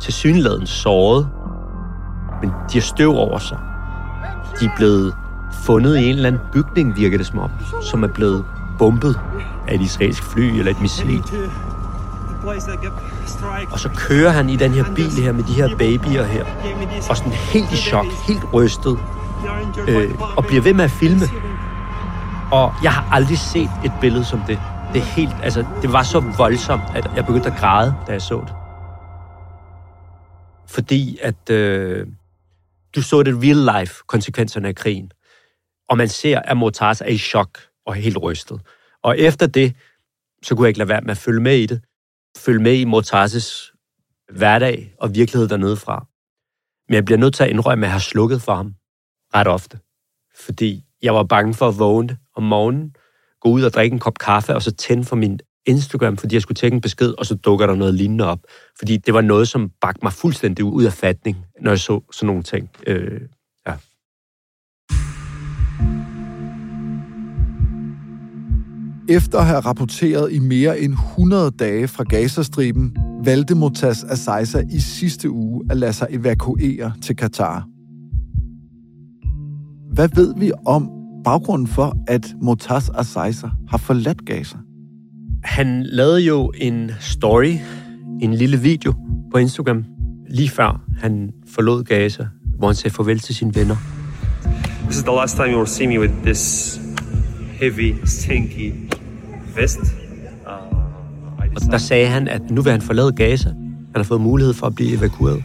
til 0.02 0.14
synladen 0.14 0.68
såret, 0.68 1.30
men 2.42 2.50
de 2.50 2.74
har 2.74 2.82
støv 2.82 3.16
over 3.16 3.38
sig. 3.38 3.58
De 4.60 4.66
er 4.66 4.76
blevet 4.78 5.14
fundet 5.64 5.98
i 5.98 6.04
en 6.04 6.16
eller 6.16 6.28
anden 6.28 6.42
bygning, 6.54 6.96
virker 6.96 7.18
det 7.18 7.28
som 7.28 7.40
om, 7.40 7.52
som 7.84 8.04
er 8.04 8.08
blevet 8.08 8.46
bombet 8.80 9.20
af 9.68 9.76
et 9.76 9.82
israelsk 9.82 10.24
fly 10.24 10.42
eller 10.42 10.72
et 10.72 10.82
missil. 10.82 11.24
Og 13.72 13.80
så 13.80 13.90
kører 13.96 14.30
han 14.30 14.50
i 14.50 14.56
den 14.56 14.72
her 14.72 14.84
bil 14.96 15.10
her 15.12 15.32
med 15.32 15.44
de 15.44 15.54
her 15.54 15.78
babyer 15.78 16.24
her, 16.24 16.46
og 17.10 17.18
sådan 17.18 17.32
helt 17.32 17.72
i 17.72 17.76
chok, 17.76 18.06
helt 18.28 18.54
rystet, 18.54 19.00
øh, 19.88 20.16
og 20.38 20.46
bliver 20.46 20.62
ved 20.62 20.74
med 20.74 20.84
at 20.84 20.92
filme. 20.92 21.26
Og 22.52 22.74
jeg 22.84 22.94
har 22.94 23.10
aldrig 23.12 23.38
set 23.38 23.70
et 23.86 23.92
billede 24.02 24.26
som 24.26 24.42
det. 24.48 24.60
Det, 24.94 25.02
er 25.02 25.06
helt, 25.06 25.36
altså, 25.44 25.66
det 25.82 25.94
var 25.94 26.04
så 26.04 26.20
voldsomt, 26.20 26.84
at 26.96 27.12
jeg 27.16 27.26
begyndte 27.26 27.52
at 27.52 27.58
græde, 27.58 27.96
da 28.08 28.12
jeg 28.12 28.22
så 28.22 28.42
det. 28.48 28.54
Fordi 30.68 31.18
at 31.22 31.50
øh, 31.50 32.08
du 32.96 33.02
så 33.02 33.24
det 33.24 33.36
real 33.44 33.80
life, 33.80 33.94
konsekvenserne 34.08 34.68
af 34.68 34.76
krigen. 34.76 35.12
Og 35.90 35.98
man 35.98 36.08
ser, 36.08 36.40
at 36.40 36.58
Mortaz 36.58 37.02
er 37.02 37.06
i 37.06 37.18
chok 37.18 37.60
og 37.86 37.96
helt 37.96 38.18
rystet. 38.18 38.62
Og 39.04 39.20
efter 39.20 39.48
det, 39.48 39.76
så 40.44 40.56
kunne 40.56 40.66
jeg 40.66 40.70
ikke 40.70 40.80
lade 40.80 40.90
være 40.90 41.02
med 41.02 41.12
at 41.12 41.18
følge 41.18 41.42
med 41.42 41.58
i 41.58 41.66
det. 41.66 41.82
Følge 42.38 42.60
med 42.60 42.74
i 42.74 42.84
Mortazes 42.84 43.74
hverdag 44.34 44.96
og 45.00 45.16
virkelighed 45.16 45.48
dernede 45.48 45.78
fra. 45.78 46.06
Men 46.88 46.96
jeg 46.96 47.06
bliver 47.06 47.18
nødt 47.18 47.36
til 47.36 47.44
at 47.44 47.50
indrømme, 47.50 47.86
at 47.86 47.88
jeg 47.88 47.94
har 47.94 48.00
slukket 48.00 48.42
for 48.42 48.56
ham 48.56 48.76
ret 49.36 49.48
ofte. 49.48 49.80
Fordi 50.36 50.84
jeg 51.02 51.16
var 51.16 51.24
bange 51.24 51.54
for 51.54 51.68
at 51.68 51.80
vågne 51.80 52.18
om 52.36 52.44
morgenen, 52.44 52.96
gå 53.42 53.50
ud 53.50 53.64
og 53.64 53.74
drikke 53.74 53.94
en 53.94 54.00
kop 54.00 54.18
kaffe, 54.20 54.56
og 54.56 54.62
så 54.62 54.72
tænde 54.72 55.04
for 55.04 55.16
min 55.16 55.40
Instagram, 55.66 56.18
fordi 56.18 56.36
jeg 56.36 56.42
skulle 56.42 56.56
tjekke 56.56 56.76
en 56.76 56.82
besked, 56.82 57.14
og 57.18 57.26
så 57.26 57.36
dukker 57.36 57.68
der 57.68 57.76
noget 57.76 57.94
lignende 57.94 58.26
op. 58.26 58.40
Fordi 58.78 58.98
det 58.98 59.14
var 59.14 59.22
noget, 59.22 59.48
som 59.48 59.72
bagte 59.82 60.00
mig 60.04 60.14
fuldstændig 60.14 60.66
ud 60.66 60.84
af 60.84 60.94
fatning, 60.94 61.46
når 61.62 61.72
jeg 61.72 61.80
så 61.80 62.02
sådan 62.12 62.28
nogle 62.28 62.44
ting. 62.44 62.70
Øh, 62.88 63.22
Efter 69.10 69.40
at 69.40 69.46
have 69.46 69.60
rapporteret 69.60 70.34
i 70.34 70.40
mere 70.40 70.80
end 70.80 70.94
100 70.94 71.52
dage 71.52 71.88
fra 71.88 72.04
Gazastriben, 72.04 72.98
valgte 73.24 73.56
Motas 73.56 74.04
Azaiza 74.04 74.64
i 74.72 74.80
sidste 74.80 75.30
uge 75.30 75.64
at 75.70 75.78
lade 75.78 75.94
sig 75.94 76.08
evakuere 76.10 76.94
til 77.02 77.16
Katar. 77.16 77.68
Hvad 79.94 80.10
ved 80.16 80.34
vi 80.38 80.52
om 80.66 80.90
baggrunden 81.24 81.68
for, 81.68 81.98
at 82.08 82.36
Motas 82.42 82.90
Azaiza 82.90 83.48
har 83.70 83.78
forladt 83.78 84.26
Gaza? 84.26 84.58
Han 85.44 85.84
lavede 85.84 86.22
jo 86.22 86.52
en 86.58 86.92
story, 87.00 87.56
en 88.22 88.34
lille 88.34 88.58
video 88.58 88.94
på 89.32 89.38
Instagram, 89.38 89.86
lige 90.30 90.50
før 90.50 90.84
han 90.98 91.32
forlod 91.48 91.84
Gaza, 91.84 92.28
hvor 92.58 92.68
han 92.68 92.76
sagde 92.76 92.96
farvel 92.96 93.20
til 93.20 93.36
sine 93.36 93.56
venner. 93.56 93.76
This 94.84 94.98
is 94.98 95.04
the 95.04 95.16
last 95.16 95.36
time 95.36 95.50
you 95.50 95.58
will 95.58 95.68
see 95.68 95.88
me 95.88 96.00
with 96.00 96.14
this 96.24 96.85
heavy, 97.60 97.96
stinky 98.06 98.74
vest. 99.56 99.80
Uh, 99.80 101.56
Og 101.56 101.72
der 101.72 101.78
sagde 101.78 102.08
han, 102.08 102.28
at 102.28 102.42
nu 102.52 102.62
vil 102.62 102.72
han 102.72 102.82
forlade 102.82 103.12
Gaza. 103.12 103.50
Han 103.50 103.96
har 103.96 104.04
fået 104.04 104.22
mulighed 104.22 104.54
for 104.54 104.68
at 104.68 104.76
blive 104.76 104.98
evakueret. 104.98 105.44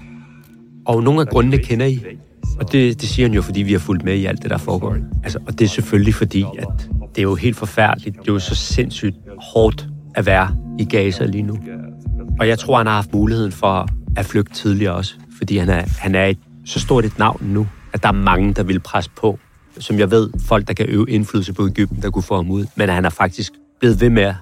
Og 0.86 1.02
nogle 1.02 1.20
af 1.20 1.28
grundene 1.28 1.58
kender 1.58 1.86
I. 1.86 2.00
Og 2.60 2.72
det, 2.72 3.00
det 3.00 3.08
siger 3.08 3.28
han 3.28 3.34
jo, 3.34 3.42
fordi 3.42 3.62
vi 3.62 3.72
har 3.72 3.78
fulgt 3.78 4.04
med 4.04 4.14
i 4.14 4.24
alt 4.24 4.42
det, 4.42 4.50
der 4.50 4.58
foregår. 4.58 4.96
Altså, 5.24 5.38
og 5.46 5.58
det 5.58 5.64
er 5.64 5.68
selvfølgelig 5.68 6.14
fordi, 6.14 6.44
at 6.58 6.88
det 7.14 7.18
er 7.18 7.22
jo 7.22 7.34
helt 7.34 7.56
forfærdeligt. 7.56 8.16
Det 8.20 8.28
er 8.28 8.32
jo 8.32 8.38
så 8.38 8.54
sindssygt 8.54 9.16
hårdt 9.52 9.88
at 10.14 10.26
være 10.26 10.56
i 10.78 10.84
Gaza 10.84 11.24
lige 11.24 11.42
nu. 11.42 11.58
Og 12.40 12.48
jeg 12.48 12.58
tror, 12.58 12.76
han 12.76 12.86
har 12.86 12.94
haft 12.94 13.14
muligheden 13.14 13.52
for 13.52 13.88
at 14.16 14.26
flygte 14.26 14.54
tidligere 14.54 14.94
også, 14.94 15.14
fordi 15.38 15.56
han 15.56 15.68
er, 15.68 15.82
han 15.98 16.14
er 16.14 16.26
et, 16.26 16.38
så 16.64 16.80
stort 16.80 17.04
et 17.04 17.18
navn 17.18 17.40
nu, 17.42 17.66
at 17.92 18.02
der 18.02 18.08
er 18.08 18.12
mange, 18.12 18.54
der 18.54 18.62
vil 18.62 18.80
presse 18.80 19.10
på. 19.16 19.38
Som 19.78 19.98
jeg 19.98 20.10
ved, 20.10 20.30
folk, 20.46 20.68
der 20.68 20.74
kan 20.74 20.86
øve 20.88 21.10
indflydelse 21.10 21.52
på 21.52 21.66
Ægypten, 21.66 22.02
der 22.02 22.10
kunne 22.10 22.22
få 22.22 22.36
ham 22.36 22.50
ud. 22.50 22.66
Men 22.76 22.88
han 22.88 23.04
er 23.04 23.10
faktisk 23.10 23.52
blevet 23.80 24.00
ved 24.00 24.10
med 24.10 24.22
at 24.22 24.34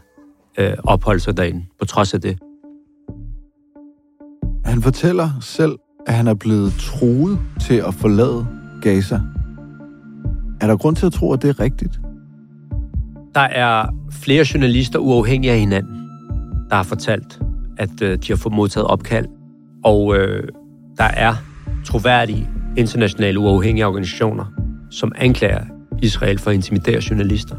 øh, 0.58 0.72
opholde 0.84 1.20
sig 1.20 1.36
derinde, 1.36 1.64
på 1.78 1.84
trods 1.84 2.14
af 2.14 2.20
det. 2.20 2.38
Han 4.64 4.82
fortæller 4.82 5.30
selv, 5.40 5.78
at 6.06 6.14
han 6.14 6.26
er 6.26 6.34
blevet 6.34 6.72
truet 6.78 7.38
til 7.60 7.74
at 7.74 7.94
forlade 7.94 8.46
Gaza. 8.82 9.20
Er 10.60 10.66
der 10.66 10.76
grund 10.76 10.96
til 10.96 11.06
at 11.06 11.12
tro, 11.12 11.32
at 11.32 11.42
det 11.42 11.50
er 11.50 11.60
rigtigt? 11.60 12.00
Der 13.34 13.40
er 13.40 13.88
flere 14.12 14.44
journalister 14.54 14.98
uafhængige 14.98 15.52
af 15.52 15.58
hinanden, 15.58 16.08
der 16.70 16.76
har 16.76 16.82
fortalt, 16.82 17.40
at 17.78 18.02
øh, 18.02 18.18
de 18.18 18.28
har 18.28 18.36
fået 18.36 18.54
modtaget 18.54 18.86
opkald. 18.86 19.26
Og 19.84 20.16
øh, 20.16 20.48
der 20.98 21.04
er 21.04 21.34
troværdige 21.84 22.48
internationale 22.76 23.38
uafhængige 23.38 23.86
organisationer, 23.86 24.44
som 24.90 25.12
anklager 25.16 25.64
Israel 26.02 26.38
for 26.38 26.50
at 26.50 26.54
intimidere 26.54 27.02
journalister. 27.10 27.56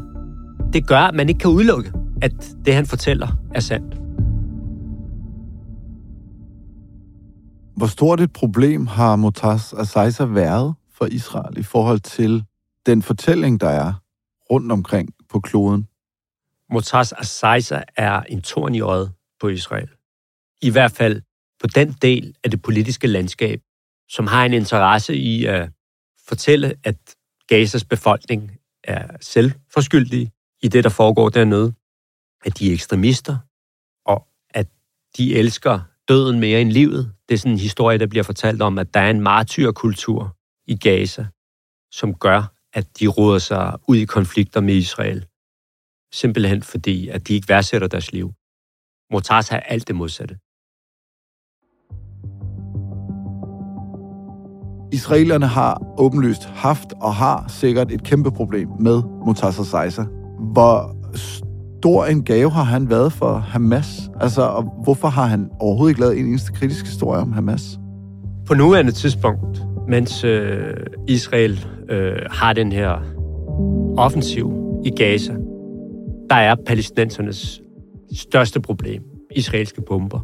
Det 0.72 0.86
gør, 0.86 1.00
at 1.00 1.14
man 1.14 1.28
ikke 1.28 1.38
kan 1.38 1.50
udelukke, 1.50 1.92
at 2.22 2.32
det, 2.64 2.74
han 2.74 2.86
fortæller, 2.86 3.28
er 3.54 3.60
sandt. 3.60 3.94
Hvor 7.76 7.86
stort 7.86 8.20
et 8.20 8.32
problem 8.32 8.86
har 8.86 9.16
Motaz 9.16 9.72
Azaiza 9.72 10.24
været 10.24 10.74
for 10.94 11.06
Israel 11.06 11.58
i 11.58 11.62
forhold 11.62 12.00
til 12.00 12.44
den 12.86 13.02
fortælling, 13.02 13.60
der 13.60 13.68
er 13.68 13.92
rundt 14.50 14.72
omkring 14.72 15.08
på 15.28 15.40
kloden? 15.40 15.86
Motaz 16.72 17.12
Azaiza 17.12 17.82
er 17.96 18.20
en 18.20 18.42
torn 18.42 18.74
i 18.74 18.80
øjet 18.80 19.12
på 19.40 19.48
Israel. 19.48 19.88
I 20.62 20.70
hvert 20.70 20.92
fald 20.92 21.22
på 21.60 21.66
den 21.66 21.92
del 22.02 22.34
af 22.44 22.50
det 22.50 22.62
politiske 22.62 23.06
landskab, 23.06 23.60
som 24.08 24.26
har 24.26 24.44
en 24.44 24.52
interesse 24.52 25.16
i 25.16 25.44
at 25.44 25.70
fortælle, 26.28 26.74
at 26.84 27.16
Gazas 27.50 27.84
befolkning 27.84 28.58
er 28.84 29.16
selvforskyldige 29.20 30.32
i 30.62 30.68
det, 30.68 30.84
der 30.84 30.90
foregår 30.90 31.28
dernede. 31.28 31.72
At 32.44 32.58
de 32.58 32.68
er 32.68 32.74
ekstremister, 32.74 33.38
og 34.06 34.28
at 34.50 34.68
de 35.16 35.34
elsker 35.34 35.80
døden 36.08 36.40
mere 36.40 36.60
end 36.60 36.72
livet. 36.72 37.14
Det 37.28 37.34
er 37.34 37.38
sådan 37.38 37.52
en 37.52 37.58
historie, 37.58 37.98
der 37.98 38.06
bliver 38.06 38.22
fortalt 38.22 38.62
om, 38.62 38.78
at 38.78 38.94
der 38.94 39.00
er 39.00 39.10
en 39.10 39.20
martyrkultur 39.20 40.36
i 40.66 40.76
Gaza, 40.76 41.26
som 41.92 42.14
gør, 42.14 42.52
at 42.72 43.00
de 43.00 43.06
råder 43.06 43.38
sig 43.38 43.78
ud 43.88 43.96
i 43.96 44.04
konflikter 44.04 44.60
med 44.60 44.74
Israel. 44.74 45.26
Simpelthen 46.12 46.62
fordi, 46.62 47.08
at 47.08 47.28
de 47.28 47.34
ikke 47.34 47.48
værdsætter 47.48 47.88
deres 47.88 48.12
liv. 48.12 48.32
Mortaz 49.12 49.48
har 49.48 49.60
alt 49.60 49.88
det 49.88 49.96
modsatte. 49.96 50.38
Israelerne 54.92 55.46
har 55.46 55.82
åbenlyst 55.98 56.44
haft 56.44 56.92
og 57.00 57.14
har 57.14 57.44
sikkert 57.48 57.92
et 57.92 58.02
kæmpe 58.02 58.30
problem 58.30 58.68
med 58.80 59.02
Mutasa 59.26 59.62
Seiser. 59.62 60.04
Hvor 60.52 60.96
stor 61.78 62.04
en 62.04 62.24
gave 62.24 62.50
har 62.50 62.62
han 62.62 62.90
været 62.90 63.12
for 63.12 63.32
Hamas? 63.32 64.10
Altså, 64.20 64.42
og 64.42 64.74
hvorfor 64.84 65.08
har 65.08 65.26
han 65.26 65.48
overhovedet 65.60 65.90
ikke 65.90 66.00
lavet 66.00 66.18
en 66.18 66.26
eneste 66.26 66.52
kritisk 66.52 66.84
historie 66.84 67.20
om 67.20 67.32
Hamas? 67.32 67.78
På 68.46 68.54
nuværende 68.54 68.92
tidspunkt, 68.92 69.62
mens 69.88 70.24
øh, 70.24 70.74
Israel 71.08 71.66
øh, 71.88 72.16
har 72.30 72.52
den 72.52 72.72
her 72.72 72.98
offensiv 73.96 74.52
i 74.84 74.90
Gaza, 74.90 75.32
der 76.30 76.36
er 76.36 76.54
palæstinensernes 76.66 77.60
største 78.12 78.60
problem 78.60 79.02
israelske 79.36 79.82
bomber. 79.82 80.20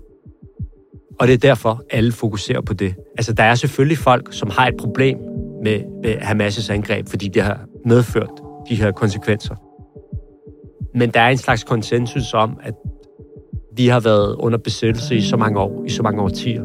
Og 1.21 1.27
det 1.27 1.35
er 1.35 1.39
derfor, 1.39 1.83
alle 1.91 2.13
fokuserer 2.13 2.61
på 2.61 2.75
det. 2.75 2.95
Altså, 3.19 3.33
der 3.33 3.43
er 3.43 3.55
selvfølgelig 3.55 3.99
folk, 3.99 4.33
som 4.33 4.51
har 4.51 4.69
et 4.69 4.77
problem 4.79 5.19
med, 5.63 5.81
med 6.03 6.15
Hamas' 6.15 6.73
angreb, 6.73 7.09
fordi 7.09 7.29
det 7.29 7.43
har 7.43 7.61
medført 7.85 8.31
de 8.69 8.75
her 8.75 8.93
konsekvenser. 8.93 9.55
Men 10.95 11.11
der 11.11 11.21
er 11.21 11.29
en 11.29 11.37
slags 11.37 11.65
konsensus 11.65 12.35
om, 12.35 12.61
at 12.63 12.75
vi 13.77 13.87
har 13.87 14.01
været 14.01 14.35
under 14.35 14.59
besættelse 14.59 15.17
i 15.17 15.23
så 15.23 15.37
mange 15.37 15.61
år, 15.61 15.85
i 15.87 15.89
så 15.89 16.03
mange 16.03 16.23
årtier. 16.23 16.63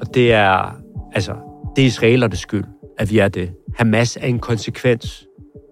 Og 0.00 0.14
det 0.14 0.32
er, 0.32 0.80
altså, 1.12 1.32
det 1.76 1.82
er 1.82 1.86
israelernes 1.86 2.38
skyld, 2.38 2.64
at 2.98 3.10
vi 3.10 3.18
er 3.18 3.28
det. 3.28 3.50
Hamas 3.76 4.16
er 4.16 4.26
en 4.26 4.38
konsekvens 4.38 5.26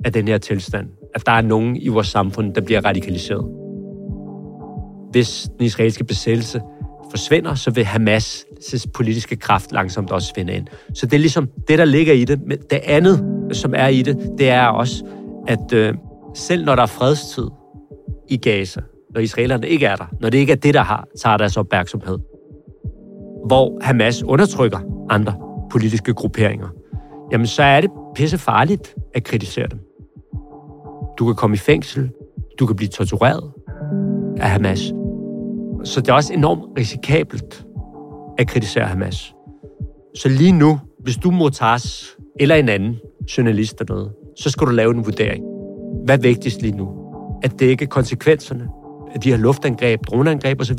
af 0.05 0.13
den 0.13 0.29
her 0.29 0.39
tilstand. 0.39 0.89
At 1.15 1.27
der 1.27 1.33
er 1.33 1.41
nogen 1.41 1.77
i 1.77 1.89
vores 1.89 2.07
samfund, 2.07 2.55
der 2.55 2.61
bliver 2.61 2.85
radikaliseret. 2.85 3.45
Hvis 5.11 5.49
den 5.59 5.67
israelske 5.67 6.05
besættelse 6.05 6.61
forsvinder, 7.13 7.55
så 7.55 7.71
vil 7.71 7.83
Hamas' 7.83 8.87
politiske 8.95 9.37
kraft 9.37 9.73
langsomt 9.73 10.11
også 10.11 10.33
svinde 10.35 10.53
ind. 10.53 10.67
Så 10.95 11.07
det 11.07 11.15
er 11.15 11.21
ligesom 11.21 11.49
det, 11.69 11.79
der 11.79 11.85
ligger 11.85 12.13
i 12.13 12.25
det. 12.25 12.41
Men 12.47 12.59
det 12.71 12.81
andet, 12.85 13.25
som 13.53 13.75
er 13.77 13.89
i 13.89 14.03
det, 14.03 14.31
det 14.39 14.49
er 14.49 14.67
også, 14.67 15.05
at 15.49 15.73
øh, 15.73 15.95
selv 16.35 16.65
når 16.65 16.75
der 16.75 16.83
er 16.83 16.87
fredstid 16.87 17.49
i 18.29 18.37
Gaza, 18.37 18.81
når 19.15 19.21
israelerne 19.21 19.69
ikke 19.69 19.87
er 19.87 19.97
der, 19.97 20.05
når 20.21 20.31
det 20.31 20.39
ikke 20.39 20.53
er 20.53 20.57
det, 20.57 20.75
der 20.75 20.83
har, 20.83 21.07
tager 21.23 21.37
deres 21.37 21.57
opmærksomhed, 21.57 22.19
hvor 23.47 23.79
Hamas 23.83 24.23
undertrykker 24.23 24.79
andre 25.11 25.35
politiske 25.71 26.15
grupperinger, 26.15 26.69
jamen 27.33 27.47
så 27.47 27.63
er 27.63 27.81
det 27.81 27.91
pisse 28.15 28.39
farligt 28.39 28.95
at 29.15 29.25
kritisere 29.25 29.67
dem. 29.71 29.79
Du 31.19 31.27
kan 31.27 31.35
komme 31.35 31.55
i 31.55 31.59
fængsel, 31.59 32.11
du 32.59 32.67
kan 32.67 32.77
blive 32.77 32.89
tortureret 32.89 33.51
af 34.37 34.51
Hamas. 34.51 34.93
Så 35.85 36.01
det 36.01 36.09
er 36.09 36.13
også 36.13 36.33
enormt 36.33 36.79
risikabelt 36.79 37.67
at 38.39 38.49
kritisere 38.49 38.85
Hamas. 38.85 39.35
Så 40.15 40.29
lige 40.29 40.53
nu, 40.53 40.81
hvis 40.99 41.17
du 41.17 41.31
modtages 41.31 42.17
eller 42.41 42.55
en 42.55 42.69
anden 42.69 42.97
journalist 43.39 43.81
eller 43.81 43.95
noget, 43.95 44.13
så 44.37 44.51
skal 44.51 44.67
du 44.67 44.73
lave 44.73 44.95
en 44.95 45.05
vurdering. 45.05 45.45
Hvad 46.05 46.19
er 46.19 46.23
vigtigst 46.23 46.63
lige 46.63 46.77
nu? 46.77 46.89
At 47.43 47.61
dække 47.61 47.87
konsekvenserne 47.87 48.69
af 49.15 49.21
de 49.21 49.31
her 49.31 49.37
luftangreb, 49.37 50.01
droneangreb 50.07 50.61
osv., 50.61 50.79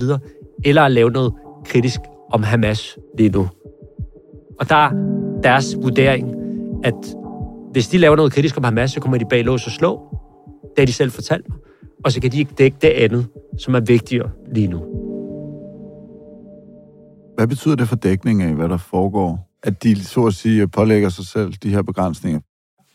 eller 0.65 0.81
at 0.81 0.91
lave 0.91 1.11
noget 1.11 1.33
kritisk 1.65 1.99
om 2.31 2.43
Hamas 2.43 2.97
lige 3.17 3.29
nu. 3.29 3.47
Og 4.59 4.69
der 4.69 4.75
er 4.75 4.91
deres 5.43 5.77
vurdering, 5.81 6.35
at 6.83 7.15
hvis 7.71 7.87
de 7.87 7.97
laver 7.97 8.15
noget 8.15 8.33
kritisk 8.33 8.57
om 8.57 8.63
Hamas, 8.63 8.91
så 8.91 8.99
kommer 8.99 9.17
de 9.17 9.25
bag 9.29 9.43
lås 9.43 9.65
og 9.65 9.71
slå. 9.71 10.01
Det 10.61 10.79
har 10.79 10.85
de 10.85 10.93
selv 10.93 11.11
fortalt 11.11 11.49
mig. 11.49 11.57
Og 12.05 12.11
så 12.11 12.21
kan 12.21 12.31
de 12.31 12.39
ikke 12.39 12.53
dække 12.57 12.77
det 12.81 12.87
andet, 12.87 13.27
som 13.59 13.75
er 13.75 13.79
vigtigere 13.79 14.29
lige 14.51 14.67
nu. 14.67 15.02
Hvad 17.35 17.47
betyder 17.47 17.75
det 17.75 17.87
for 17.87 17.95
dækning 17.95 18.41
af, 18.41 18.55
hvad 18.55 18.69
der 18.69 18.77
foregår? 18.77 19.49
At 19.63 19.83
de 19.83 20.03
så 20.03 20.25
at 20.25 20.33
sige 20.33 20.67
pålægger 20.67 21.09
sig 21.09 21.25
selv 21.25 21.53
de 21.53 21.69
her 21.69 21.81
begrænsninger? 21.81 22.39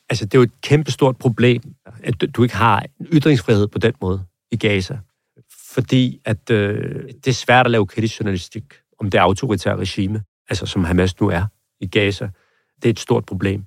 Altså, 0.09 0.25
det 0.25 0.35
er 0.35 0.39
jo 0.39 0.43
et 0.43 0.61
kæmpestort 0.61 1.17
problem, 1.17 1.63
at 2.05 2.15
du 2.37 2.43
ikke 2.43 2.57
har 2.57 2.87
en 3.01 3.07
ytringsfrihed 3.07 3.69
på 3.69 3.79
den 3.79 3.93
måde 4.01 4.25
i 4.51 4.57
Gaza. 4.57 4.99
Fordi 5.51 6.21
at 6.25 6.51
øh, 6.51 7.05
det 7.05 7.27
er 7.27 7.33
svært 7.33 7.67
at 7.67 7.71
lave 7.71 7.87
kritisk 7.87 8.21
journalistik 8.21 8.65
om 9.01 9.11
det 9.11 9.19
autoritære 9.19 9.77
regime, 9.77 10.23
altså 10.49 10.67
som 10.67 10.85
Hamas 10.85 11.21
nu 11.21 11.29
er 11.29 11.45
i 11.81 11.87
Gaza. 11.87 12.29
Det 12.77 12.85
er 12.85 12.91
et 12.91 13.01
stort 13.01 13.27
problem. 13.27 13.65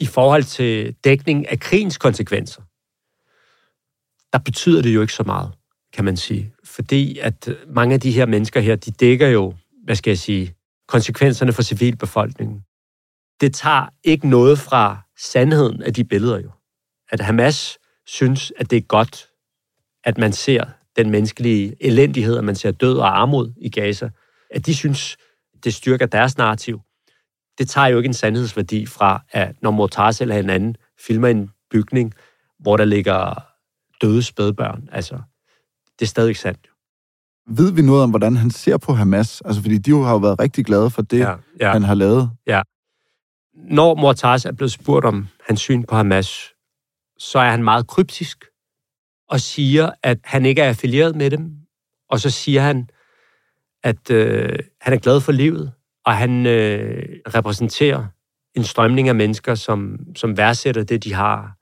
I 0.00 0.06
forhold 0.06 0.42
til 0.42 0.94
dækning 1.04 1.48
af 1.48 1.60
krigens 1.60 1.98
konsekvenser, 1.98 2.62
der 4.32 4.38
betyder 4.38 4.82
det 4.82 4.94
jo 4.94 5.00
ikke 5.00 5.12
så 5.12 5.22
meget, 5.22 5.52
kan 5.92 6.04
man 6.04 6.16
sige. 6.16 6.52
Fordi 6.64 7.18
at 7.18 7.48
øh, 7.48 7.56
mange 7.74 7.94
af 7.94 8.00
de 8.00 8.10
her 8.10 8.26
mennesker 8.26 8.60
her, 8.60 8.76
de 8.76 8.90
dækker 8.90 9.28
jo, 9.28 9.54
hvad 9.84 9.96
skal 9.96 10.10
jeg 10.10 10.18
sige, 10.18 10.54
konsekvenserne 10.88 11.52
for 11.52 11.62
civilbefolkningen. 11.62 12.64
Det 13.40 13.54
tager 13.54 13.86
ikke 14.04 14.28
noget 14.28 14.58
fra 14.58 14.98
sandheden 15.18 15.82
af 15.82 15.94
de 15.94 16.04
billeder 16.04 16.40
jo. 16.40 16.50
At 17.10 17.20
Hamas 17.20 17.78
synes, 18.06 18.52
at 18.56 18.70
det 18.70 18.76
er 18.76 18.80
godt, 18.80 19.28
at 20.04 20.18
man 20.18 20.32
ser 20.32 20.64
den 20.96 21.10
menneskelige 21.10 21.76
elendighed, 21.80 22.38
at 22.38 22.44
man 22.44 22.54
ser 22.54 22.70
død 22.70 22.98
og 22.98 23.20
armod 23.20 23.52
i 23.56 23.68
Gaza. 23.68 24.10
At 24.50 24.66
de 24.66 24.74
synes, 24.74 25.16
det 25.64 25.74
styrker 25.74 26.06
deres 26.06 26.38
narrativ. 26.38 26.80
Det 27.58 27.68
tager 27.68 27.86
jo 27.86 27.96
ikke 27.96 28.06
en 28.06 28.14
sandhedsværdi 28.14 28.86
fra, 28.86 29.22
at 29.30 29.62
når 29.62 29.70
Mortars 29.70 30.20
eller 30.20 30.38
en 30.38 30.50
anden 30.50 30.76
filmer 31.06 31.28
en 31.28 31.50
bygning, 31.70 32.14
hvor 32.58 32.76
der 32.76 32.84
ligger 32.84 33.44
døde 34.02 34.22
spædbørn. 34.22 34.88
Altså, 34.92 35.18
det 35.98 36.04
er 36.04 36.06
stadig 36.06 36.36
sandt. 36.36 36.70
Ved 37.46 37.72
vi 37.72 37.82
noget 37.82 38.02
om, 38.02 38.10
hvordan 38.10 38.36
han 38.36 38.50
ser 38.50 38.76
på 38.76 38.92
Hamas? 38.92 39.40
Altså, 39.40 39.62
fordi 39.62 39.78
de 39.78 39.90
har 39.90 40.12
jo 40.12 40.16
været 40.16 40.40
rigtig 40.40 40.64
glade 40.64 40.90
for 40.90 41.02
det, 41.02 41.18
ja, 41.18 41.34
ja. 41.60 41.72
han 41.72 41.82
har 41.82 41.94
lavet. 41.94 42.30
Ja. 42.46 42.62
Når 43.54 43.94
Mortars 43.94 44.44
er 44.44 44.52
blevet 44.52 44.72
spurgt 44.72 45.04
om 45.04 45.28
hans 45.46 45.60
syn 45.60 45.84
på 45.84 45.96
Hamas, 45.96 46.54
så 47.18 47.38
er 47.38 47.50
han 47.50 47.64
meget 47.64 47.86
kryptisk 47.86 48.44
og 49.28 49.40
siger, 49.40 49.90
at 50.02 50.18
han 50.24 50.46
ikke 50.46 50.62
er 50.62 50.68
affilieret 50.68 51.16
med 51.16 51.30
dem. 51.30 51.50
Og 52.10 52.20
så 52.20 52.30
siger 52.30 52.60
han, 52.60 52.88
at 53.82 54.10
øh, 54.10 54.58
han 54.80 54.92
er 54.94 54.98
glad 54.98 55.20
for 55.20 55.32
livet, 55.32 55.72
og 56.06 56.16
han 56.16 56.46
øh, 56.46 57.02
repræsenterer 57.34 58.06
en 58.54 58.64
strømning 58.64 59.08
af 59.08 59.14
mennesker, 59.14 59.54
som, 59.54 59.98
som 60.16 60.36
værdsætter 60.36 60.82
det, 60.82 61.04
de 61.04 61.14
har. 61.14 61.56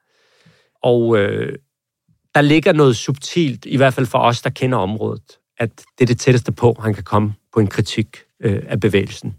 Og 0.83 1.18
øh, 1.18 1.55
der 2.37 2.42
ligger 2.42 2.72
noget 2.72 2.96
subtilt, 2.96 3.66
i 3.66 3.77
hvert 3.77 3.94
fald 3.94 4.07
for 4.07 4.18
os, 4.18 4.42
der 4.42 4.51
kender 4.51 4.79
området, 4.79 5.38
at 5.59 5.70
det 5.99 6.05
er 6.05 6.07
det 6.07 6.20
tætteste 6.20 6.53
på, 6.53 6.77
han 6.81 6.94
kan 6.94 7.05
komme 7.05 7.35
på 7.53 7.61
en 7.61 7.66
kritik 7.66 8.16
øh, 8.40 8.62
af 8.66 8.81
bevægelsen. 8.81 9.37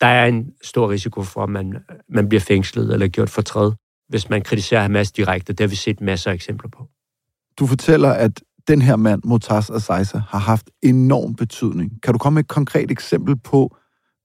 Der 0.00 0.06
er 0.06 0.26
en 0.26 0.52
stor 0.62 0.90
risiko 0.90 1.22
for, 1.22 1.42
at 1.42 1.48
man, 1.48 1.76
man 2.08 2.28
bliver 2.28 2.40
fængslet 2.40 2.92
eller 2.92 3.08
gjort 3.08 3.30
fortræd, 3.30 3.72
hvis 4.08 4.30
man 4.30 4.42
kritiserer 4.42 4.82
Hamas 4.82 5.12
direkte. 5.12 5.52
Det 5.52 5.60
har 5.60 5.68
vi 5.68 5.76
set 5.76 6.00
masser 6.00 6.30
af 6.30 6.34
eksempler 6.34 6.70
på. 6.70 6.88
Du 7.58 7.66
fortæller, 7.66 8.10
at 8.10 8.42
den 8.68 8.82
her 8.82 8.96
mand, 8.96 9.22
Motas 9.24 9.70
Azaisa, 9.70 10.18
har 10.28 10.38
haft 10.38 10.70
enorm 10.82 11.34
betydning. 11.34 12.02
Kan 12.02 12.12
du 12.12 12.18
komme 12.18 12.34
med 12.34 12.44
et 12.44 12.48
konkret 12.48 12.90
eksempel 12.90 13.36
på, 13.36 13.76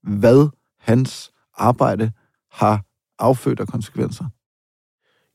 hvad 0.04 0.50
hans 0.80 1.32
arbejde 1.58 2.12
har 2.52 2.84
affødt 3.20 3.60
af 3.60 3.68
konsekvenser? 3.68 4.26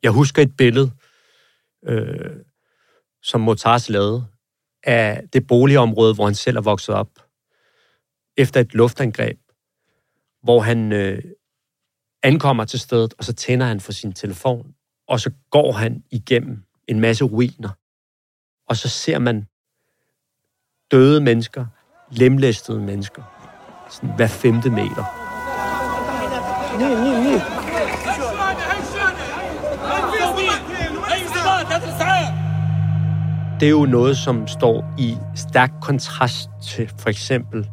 Jeg 0.02 0.10
husker 0.10 0.42
et 0.42 0.56
billede, 0.56 0.90
øh, 1.86 2.30
som 3.22 3.40
Motars 3.40 3.88
lavede, 3.88 4.26
af 4.82 5.22
det 5.32 5.46
boligområde, 5.46 6.14
hvor 6.14 6.24
han 6.24 6.34
selv 6.34 6.56
er 6.56 6.60
vokset 6.60 6.94
op, 6.94 7.08
efter 8.36 8.60
et 8.60 8.74
luftangreb, 8.74 9.38
hvor 10.42 10.60
han 10.60 10.92
øh, 10.92 11.22
ankommer 12.22 12.64
til 12.64 12.80
stedet, 12.80 13.14
og 13.18 13.24
så 13.24 13.32
tænder 13.32 13.66
han 13.66 13.80
for 13.80 13.92
sin 13.92 14.12
telefon, 14.12 14.74
og 15.08 15.20
så 15.20 15.30
går 15.50 15.72
han 15.72 16.04
igennem 16.10 16.62
en 16.88 17.00
masse 17.00 17.24
ruiner, 17.24 17.70
og 18.68 18.76
så 18.76 18.88
ser 18.88 19.18
man 19.18 19.46
døde 20.90 21.20
mennesker, 21.20 21.66
lemlæstede 22.10 22.80
mennesker, 22.80 23.22
sådan 23.90 24.16
hver 24.16 24.26
femte 24.26 24.70
meter. 24.70 25.04
Det 33.60 33.66
er 33.66 33.70
jo 33.70 33.86
noget, 33.86 34.16
som 34.16 34.46
står 34.46 34.94
i 34.98 35.16
stærk 35.34 35.72
kontrast 35.80 36.48
til 36.62 36.90
for 36.98 37.08
eksempel, 37.08 37.68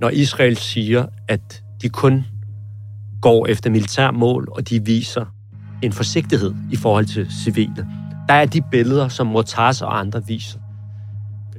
når 0.00 0.08
Israel 0.08 0.56
siger, 0.56 1.06
at 1.28 1.62
de 1.82 1.88
kun 1.88 2.24
går 3.20 3.46
efter 3.46 3.70
militærmål, 3.70 4.48
og 4.52 4.68
de 4.68 4.84
viser 4.84 5.24
en 5.82 5.92
forsigtighed 5.92 6.54
i 6.72 6.76
forhold 6.76 7.06
til 7.06 7.26
civile. 7.44 7.86
Der 8.28 8.34
er 8.34 8.46
de 8.46 8.62
billeder, 8.70 9.08
som 9.08 9.26
Mortaz 9.26 9.82
og 9.82 9.98
andre 9.98 10.22
viser. 10.26 10.58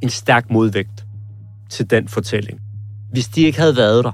En 0.04 0.10
stærk 0.10 0.52
modvægt 0.52 1.06
til 1.70 1.90
den 1.90 2.08
fortælling. 2.08 2.60
Hvis 3.12 3.28
de 3.28 3.42
ikke 3.42 3.60
havde 3.60 3.76
været 3.76 4.04
der, 4.04 4.12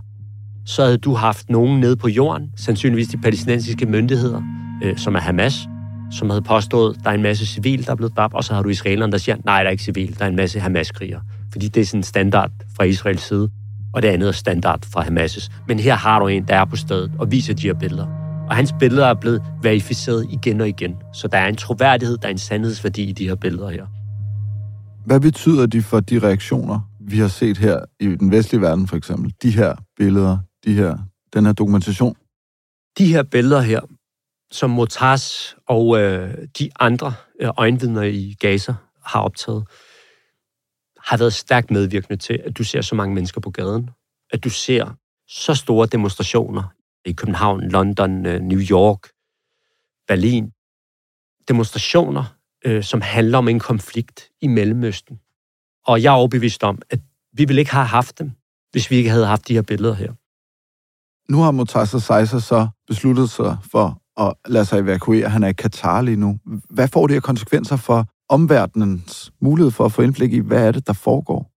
så 0.65 0.83
havde 0.83 0.97
du 0.97 1.13
haft 1.13 1.49
nogen 1.49 1.79
nede 1.79 1.95
på 1.95 2.07
jorden, 2.07 2.51
sandsynligvis 2.55 3.07
de 3.07 3.17
palæstinensiske 3.17 3.85
myndigheder, 3.85 4.41
øh, 4.83 4.97
som 4.97 5.15
er 5.15 5.19
Hamas, 5.19 5.67
som 6.17 6.29
havde 6.29 6.41
påstået, 6.41 6.97
der 7.03 7.09
er 7.09 7.13
en 7.13 7.21
masse 7.21 7.45
civil, 7.45 7.85
der 7.85 7.91
er 7.91 7.95
blevet 7.95 8.17
dræbt, 8.17 8.33
og 8.33 8.43
så 8.43 8.53
har 8.53 8.61
du 8.61 8.69
israelerne, 8.69 9.11
der 9.11 9.17
siger, 9.17 9.35
nej, 9.45 9.63
der 9.63 9.67
er 9.67 9.71
ikke 9.71 9.83
civil, 9.83 10.19
der 10.19 10.25
er 10.25 10.29
en 10.29 10.35
masse 10.35 10.59
Hamas-krigere. 10.59 11.21
Fordi 11.51 11.67
det 11.67 11.81
er 11.81 11.85
sådan 11.85 11.99
en 11.99 12.03
standard 12.03 12.51
fra 12.77 12.83
Israels 12.83 13.21
side, 13.21 13.49
og 13.93 14.01
det 14.01 14.07
andet 14.07 14.27
er 14.27 14.31
standard 14.31 14.85
fra 14.93 15.03
Hamas' 15.03 15.51
Men 15.67 15.79
her 15.79 15.95
har 15.95 16.19
du 16.19 16.27
en, 16.27 16.43
der 16.47 16.55
er 16.55 16.65
på 16.65 16.75
stedet 16.75 17.11
og 17.19 17.31
viser 17.31 17.53
de 17.53 17.67
her 17.67 17.73
billeder. 17.73 18.07
Og 18.49 18.55
hans 18.55 18.73
billeder 18.79 19.05
er 19.05 19.13
blevet 19.13 19.41
verificeret 19.61 20.27
igen 20.29 20.61
og 20.61 20.69
igen. 20.69 20.95
Så 21.13 21.27
der 21.27 21.37
er 21.37 21.47
en 21.47 21.55
troværdighed, 21.55 22.17
der 22.17 22.27
er 22.27 22.31
en 22.31 22.37
sandhedsværdi 22.37 23.03
i 23.03 23.11
de 23.11 23.27
her 23.27 23.35
billeder 23.35 23.69
her. 23.69 23.85
Hvad 25.05 25.19
betyder 25.19 25.65
de 25.65 25.81
for 25.81 25.99
de 25.99 26.19
reaktioner, 26.19 26.79
vi 26.99 27.17
har 27.17 27.27
set 27.27 27.57
her 27.57 27.79
i 27.99 28.05
den 28.05 28.31
vestlige 28.31 28.61
verden 28.61 28.87
for 28.87 28.95
eksempel? 28.95 29.33
De 29.43 29.49
her 29.51 29.75
billeder, 29.97 30.37
de 30.65 30.73
her, 30.73 30.97
den 31.33 31.45
her 31.45 31.53
dokumentation? 31.53 32.15
De 32.97 33.05
her 33.05 33.23
billeder 33.23 33.61
her, 33.61 33.79
som 34.53 34.69
Motas 34.69 35.55
og 35.67 36.01
øh, 36.01 36.47
de 36.59 36.69
andre 36.79 37.13
øh, 37.39 37.49
øjenvidner 37.57 38.01
i 38.01 38.35
Gaza 38.39 38.73
har 39.05 39.21
optaget, 39.21 39.67
har 40.97 41.17
været 41.17 41.33
stærkt 41.33 41.71
medvirkende 41.71 42.17
til, 42.17 42.41
at 42.45 42.57
du 42.57 42.63
ser 42.63 42.81
så 42.81 42.95
mange 42.95 43.15
mennesker 43.15 43.41
på 43.41 43.49
gaden. 43.49 43.89
At 44.31 44.43
du 44.43 44.49
ser 44.49 44.95
så 45.27 45.55
store 45.55 45.87
demonstrationer 45.87 46.63
i 47.05 47.11
København, 47.11 47.69
London, 47.69 48.25
øh, 48.25 48.41
New 48.41 48.59
York, 48.59 49.09
Berlin. 50.07 50.51
Demonstrationer, 51.47 52.23
øh, 52.65 52.83
som 52.83 53.01
handler 53.01 53.37
om 53.37 53.47
en 53.47 53.59
konflikt 53.59 54.29
i 54.41 54.47
Mellemøsten. 54.47 55.19
Og 55.87 56.03
jeg 56.03 56.09
er 56.09 56.15
overbevist 56.15 56.63
om, 56.63 56.81
at 56.89 56.99
vi 57.33 57.45
ville 57.45 57.59
ikke 57.59 57.71
have 57.71 57.85
haft 57.85 58.19
dem, 58.19 58.31
hvis 58.71 58.91
vi 58.91 58.95
ikke 58.95 59.09
havde 59.09 59.25
haft 59.25 59.47
de 59.47 59.53
her 59.53 59.61
billeder 59.61 59.93
her. 59.93 60.13
Nu 61.31 61.41
har 61.41 61.51
Motasser 61.51 61.99
Seiser 61.99 62.39
så 62.39 62.67
besluttet 62.87 63.29
sig 63.29 63.57
for 63.71 64.02
at 64.17 64.33
lade 64.47 64.65
sig 64.65 64.79
evakuere. 64.79 65.29
Han 65.29 65.43
er 65.43 65.47
i 65.47 65.53
Katar 65.53 66.01
lige 66.01 66.17
nu. 66.17 66.39
Hvad 66.69 66.87
får 66.87 67.07
det 67.07 67.13
her 67.13 67.21
konsekvenser 67.21 67.75
for 67.75 68.05
omverdenens 68.29 69.31
mulighed 69.41 69.71
for 69.71 69.85
at 69.85 69.91
få 69.91 70.01
indblik 70.01 70.33
i, 70.33 70.39
hvad 70.39 70.67
er 70.67 70.71
det, 70.71 70.87
der 70.87 70.93
foregår? 70.93 71.49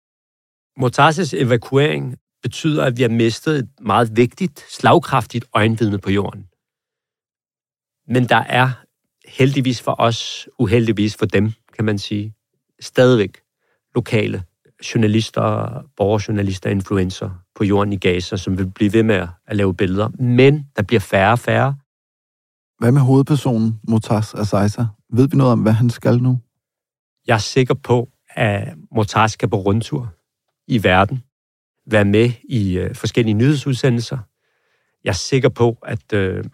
Mortazes 0.80 1.34
evakuering 1.34 2.16
betyder, 2.42 2.84
at 2.84 2.96
vi 2.96 3.02
har 3.02 3.08
mistet 3.08 3.58
et 3.58 3.68
meget 3.80 4.16
vigtigt, 4.16 4.64
slagkraftigt 4.70 5.44
øjenvidne 5.54 5.98
på 5.98 6.10
jorden. 6.10 6.46
Men 8.08 8.28
der 8.28 8.36
er 8.36 8.70
heldigvis 9.28 9.82
for 9.82 9.94
os, 9.98 10.48
uheldigvis 10.58 11.16
for 11.16 11.26
dem, 11.26 11.52
kan 11.76 11.84
man 11.84 11.98
sige, 11.98 12.34
stadigvæk 12.80 13.40
lokale 13.94 14.42
journalister, 14.94 15.82
borgerjournalister, 15.96 16.70
influencer 16.70 17.30
på 17.54 17.64
jorden 17.64 17.92
i 17.92 17.96
Gaza, 17.96 18.36
som 18.36 18.58
vil 18.58 18.70
blive 18.70 18.92
ved 18.92 19.02
med 19.02 19.26
at 19.46 19.56
lave 19.56 19.74
billeder. 19.74 20.08
Men 20.08 20.66
der 20.76 20.82
bliver 20.82 21.00
færre 21.00 21.32
og 21.32 21.38
færre. 21.38 21.76
Hvad 22.84 22.92
med 22.92 23.00
hovedpersonen, 23.00 23.80
Motaz 23.88 24.34
Azaiza? 24.34 24.84
Ved 25.12 25.28
vi 25.28 25.36
noget 25.36 25.52
om, 25.52 25.62
hvad 25.62 25.72
han 25.72 25.90
skal 25.90 26.18
nu? 26.22 26.38
Jeg 27.26 27.34
er 27.34 27.38
sikker 27.38 27.74
på, 27.74 28.08
at 28.30 28.74
Motaz 28.96 29.32
skal 29.32 29.48
på 29.48 29.56
rundtur 29.56 30.14
i 30.66 30.84
verden, 30.84 31.22
være 31.86 32.04
med 32.04 32.30
i 32.48 32.78
øh, 32.78 32.94
forskellige 32.94 33.34
nyhedsudsendelser. 33.34 34.18
Jeg 35.04 35.10
er 35.10 35.14
sikker 35.14 35.48
på, 35.48 35.78
at, 35.82 36.12
øh, 36.12 36.44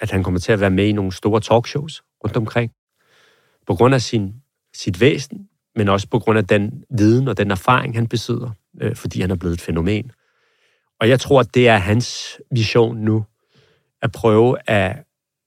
at 0.00 0.10
han 0.10 0.22
kommer 0.22 0.40
til 0.40 0.52
at 0.52 0.60
være 0.60 0.70
med 0.70 0.86
i 0.86 0.92
nogle 0.92 1.12
store 1.12 1.40
talkshows 1.40 2.02
rundt 2.24 2.36
omkring. 2.36 2.72
På 3.66 3.74
grund 3.74 3.94
af 3.94 4.02
sin, 4.02 4.34
sit 4.74 5.00
væsen, 5.00 5.48
men 5.76 5.88
også 5.88 6.08
på 6.08 6.18
grund 6.18 6.38
af 6.38 6.46
den 6.46 6.84
viden 6.90 7.28
og 7.28 7.38
den 7.38 7.50
erfaring, 7.50 7.94
han 7.94 8.06
besidder, 8.06 8.50
øh, 8.80 8.96
fordi 8.96 9.20
han 9.20 9.30
er 9.30 9.36
blevet 9.36 9.54
et 9.54 9.60
fænomen. 9.60 10.10
Og 11.00 11.08
jeg 11.08 11.20
tror, 11.20 11.40
at 11.40 11.54
det 11.54 11.68
er 11.68 11.76
hans 11.76 12.38
vision 12.50 12.96
nu, 12.96 13.24
at 14.02 14.12
prøve 14.12 14.70
at 14.70 15.06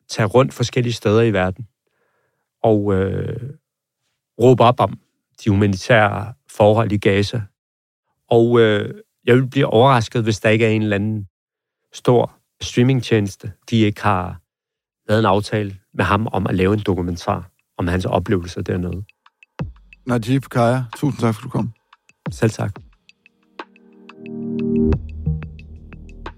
tage 0.10 0.26
rundt 0.26 0.54
forskellige 0.54 0.94
steder 0.94 1.22
i 1.22 1.34
verden 1.34 1.68
og 2.64 2.94
øh, 2.94 3.50
råbe 4.42 4.64
op 4.64 4.80
om 4.80 5.00
de 5.44 5.50
humanitære 5.50 6.34
forhold 6.50 6.92
i 6.92 6.98
Gaza. 6.98 7.42
Og 8.30 8.60
øh, 8.60 8.94
jeg 9.26 9.36
vil 9.36 9.48
blive 9.48 9.66
overrasket, 9.66 10.24
hvis 10.24 10.40
der 10.40 10.50
ikke 10.50 10.66
er 10.66 10.70
en 10.70 10.82
eller 10.82 10.96
anden 10.96 11.28
stor 11.94 12.36
streamingtjeneste, 12.62 13.52
de 13.70 13.78
ikke 13.78 14.02
har 14.02 14.42
lavet 15.10 15.20
en 15.20 15.26
aftale 15.26 15.78
med 15.94 16.06
ham 16.06 16.28
om 16.28 16.48
at 16.48 16.56
lave 16.56 16.74
en 16.74 16.80
dokumentar 16.86 17.50
om 17.78 17.88
hans 17.88 18.06
oplevelser 18.06 18.62
dernede. 18.62 19.04
Najib 20.06 20.44
Kaya, 20.44 20.84
tusind 20.96 21.20
tak, 21.20 21.36
for 21.36 21.42
du 21.42 21.50
kom. 21.50 21.74
Selv 22.32 22.52
tak. 22.52 22.80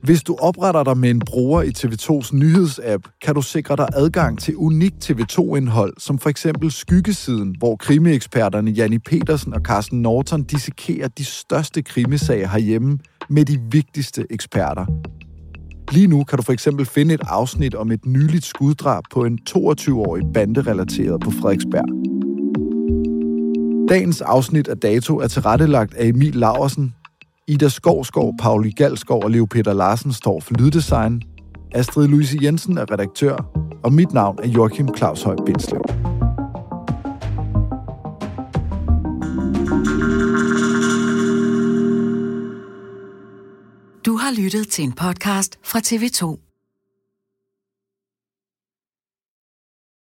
Hvis 0.04 0.24
du 0.24 0.36
opretter 0.40 0.84
dig 0.84 0.98
med 0.98 1.10
en 1.10 1.20
bruger 1.20 1.62
i 1.62 1.70
TV2's 1.78 2.36
nyhedsapp, 2.36 3.08
kan 3.22 3.36
du 3.36 3.42
sikre 3.42 3.76
dig 3.76 3.88
adgang 3.94 4.40
til 4.40 4.56
unik 4.56 4.94
TV2-indhold, 5.04 5.94
som 5.98 6.20
for 6.20 6.30
eksempel 6.30 6.72
Skyggesiden, 6.72 7.56
hvor 7.60 7.76
krimieksperterne 7.76 8.72
Janni 8.72 8.98
Petersen 8.98 9.54
og 9.54 9.62
Carsten 9.62 10.02
Norton 10.02 10.44
dissekerer 10.44 11.08
de 11.08 11.26
største 11.26 11.82
krimisager 11.82 12.48
herhjemme 12.48 13.00
med 13.30 13.46
de 13.46 13.60
vigtigste 13.72 14.26
eksperter. 14.30 14.86
Lige 15.92 16.08
nu 16.08 16.24
kan 16.24 16.38
du 16.38 16.44
for 16.44 16.54
eksempel 16.54 16.86
finde 16.86 17.14
et 17.14 17.22
afsnit 17.24 17.76
om 17.76 17.92
et 17.92 18.06
nyligt 18.06 18.46
skuddrab 18.46 19.04
på 19.12 19.26
en 19.26 19.40
22-årig 19.50 20.24
banderelateret 20.34 21.22
på 21.22 21.32
Frederiksberg. 21.32 21.88
Dagens 23.90 24.22
afsnit 24.22 24.68
af 24.68 24.78
Dato 24.78 25.20
er 25.20 25.28
tilrettelagt 25.28 25.94
af 25.94 26.06
Emil 26.06 26.36
Laversen. 26.36 26.94
Ida 27.52 27.70
Skovskov, 27.70 28.34
Pauli 28.40 28.72
Galskov 28.72 29.24
og 29.24 29.32
Leo 29.32 29.46
Peter 29.46 29.74
Larsen 29.74 30.14
står 30.14 30.40
for 30.40 30.54
lyddesign. 30.54 31.22
Astrid 31.72 32.08
Louise 32.08 32.38
Jensen 32.42 32.78
er 32.78 32.92
redaktør, 32.92 33.36
og 33.84 33.94
mit 33.94 34.14
navn 34.14 34.40
er 34.44 34.48
Joachim 34.48 34.88
Claus 34.98 35.24
Høj 35.24 35.36
Bindslev. 35.46 35.82
Du 44.06 44.18
har 44.18 44.42
lyttet 44.44 44.68
til 44.68 44.84
en 44.84 44.94
podcast 44.94 45.60
fra 45.64 45.80
TV2. 45.80 46.51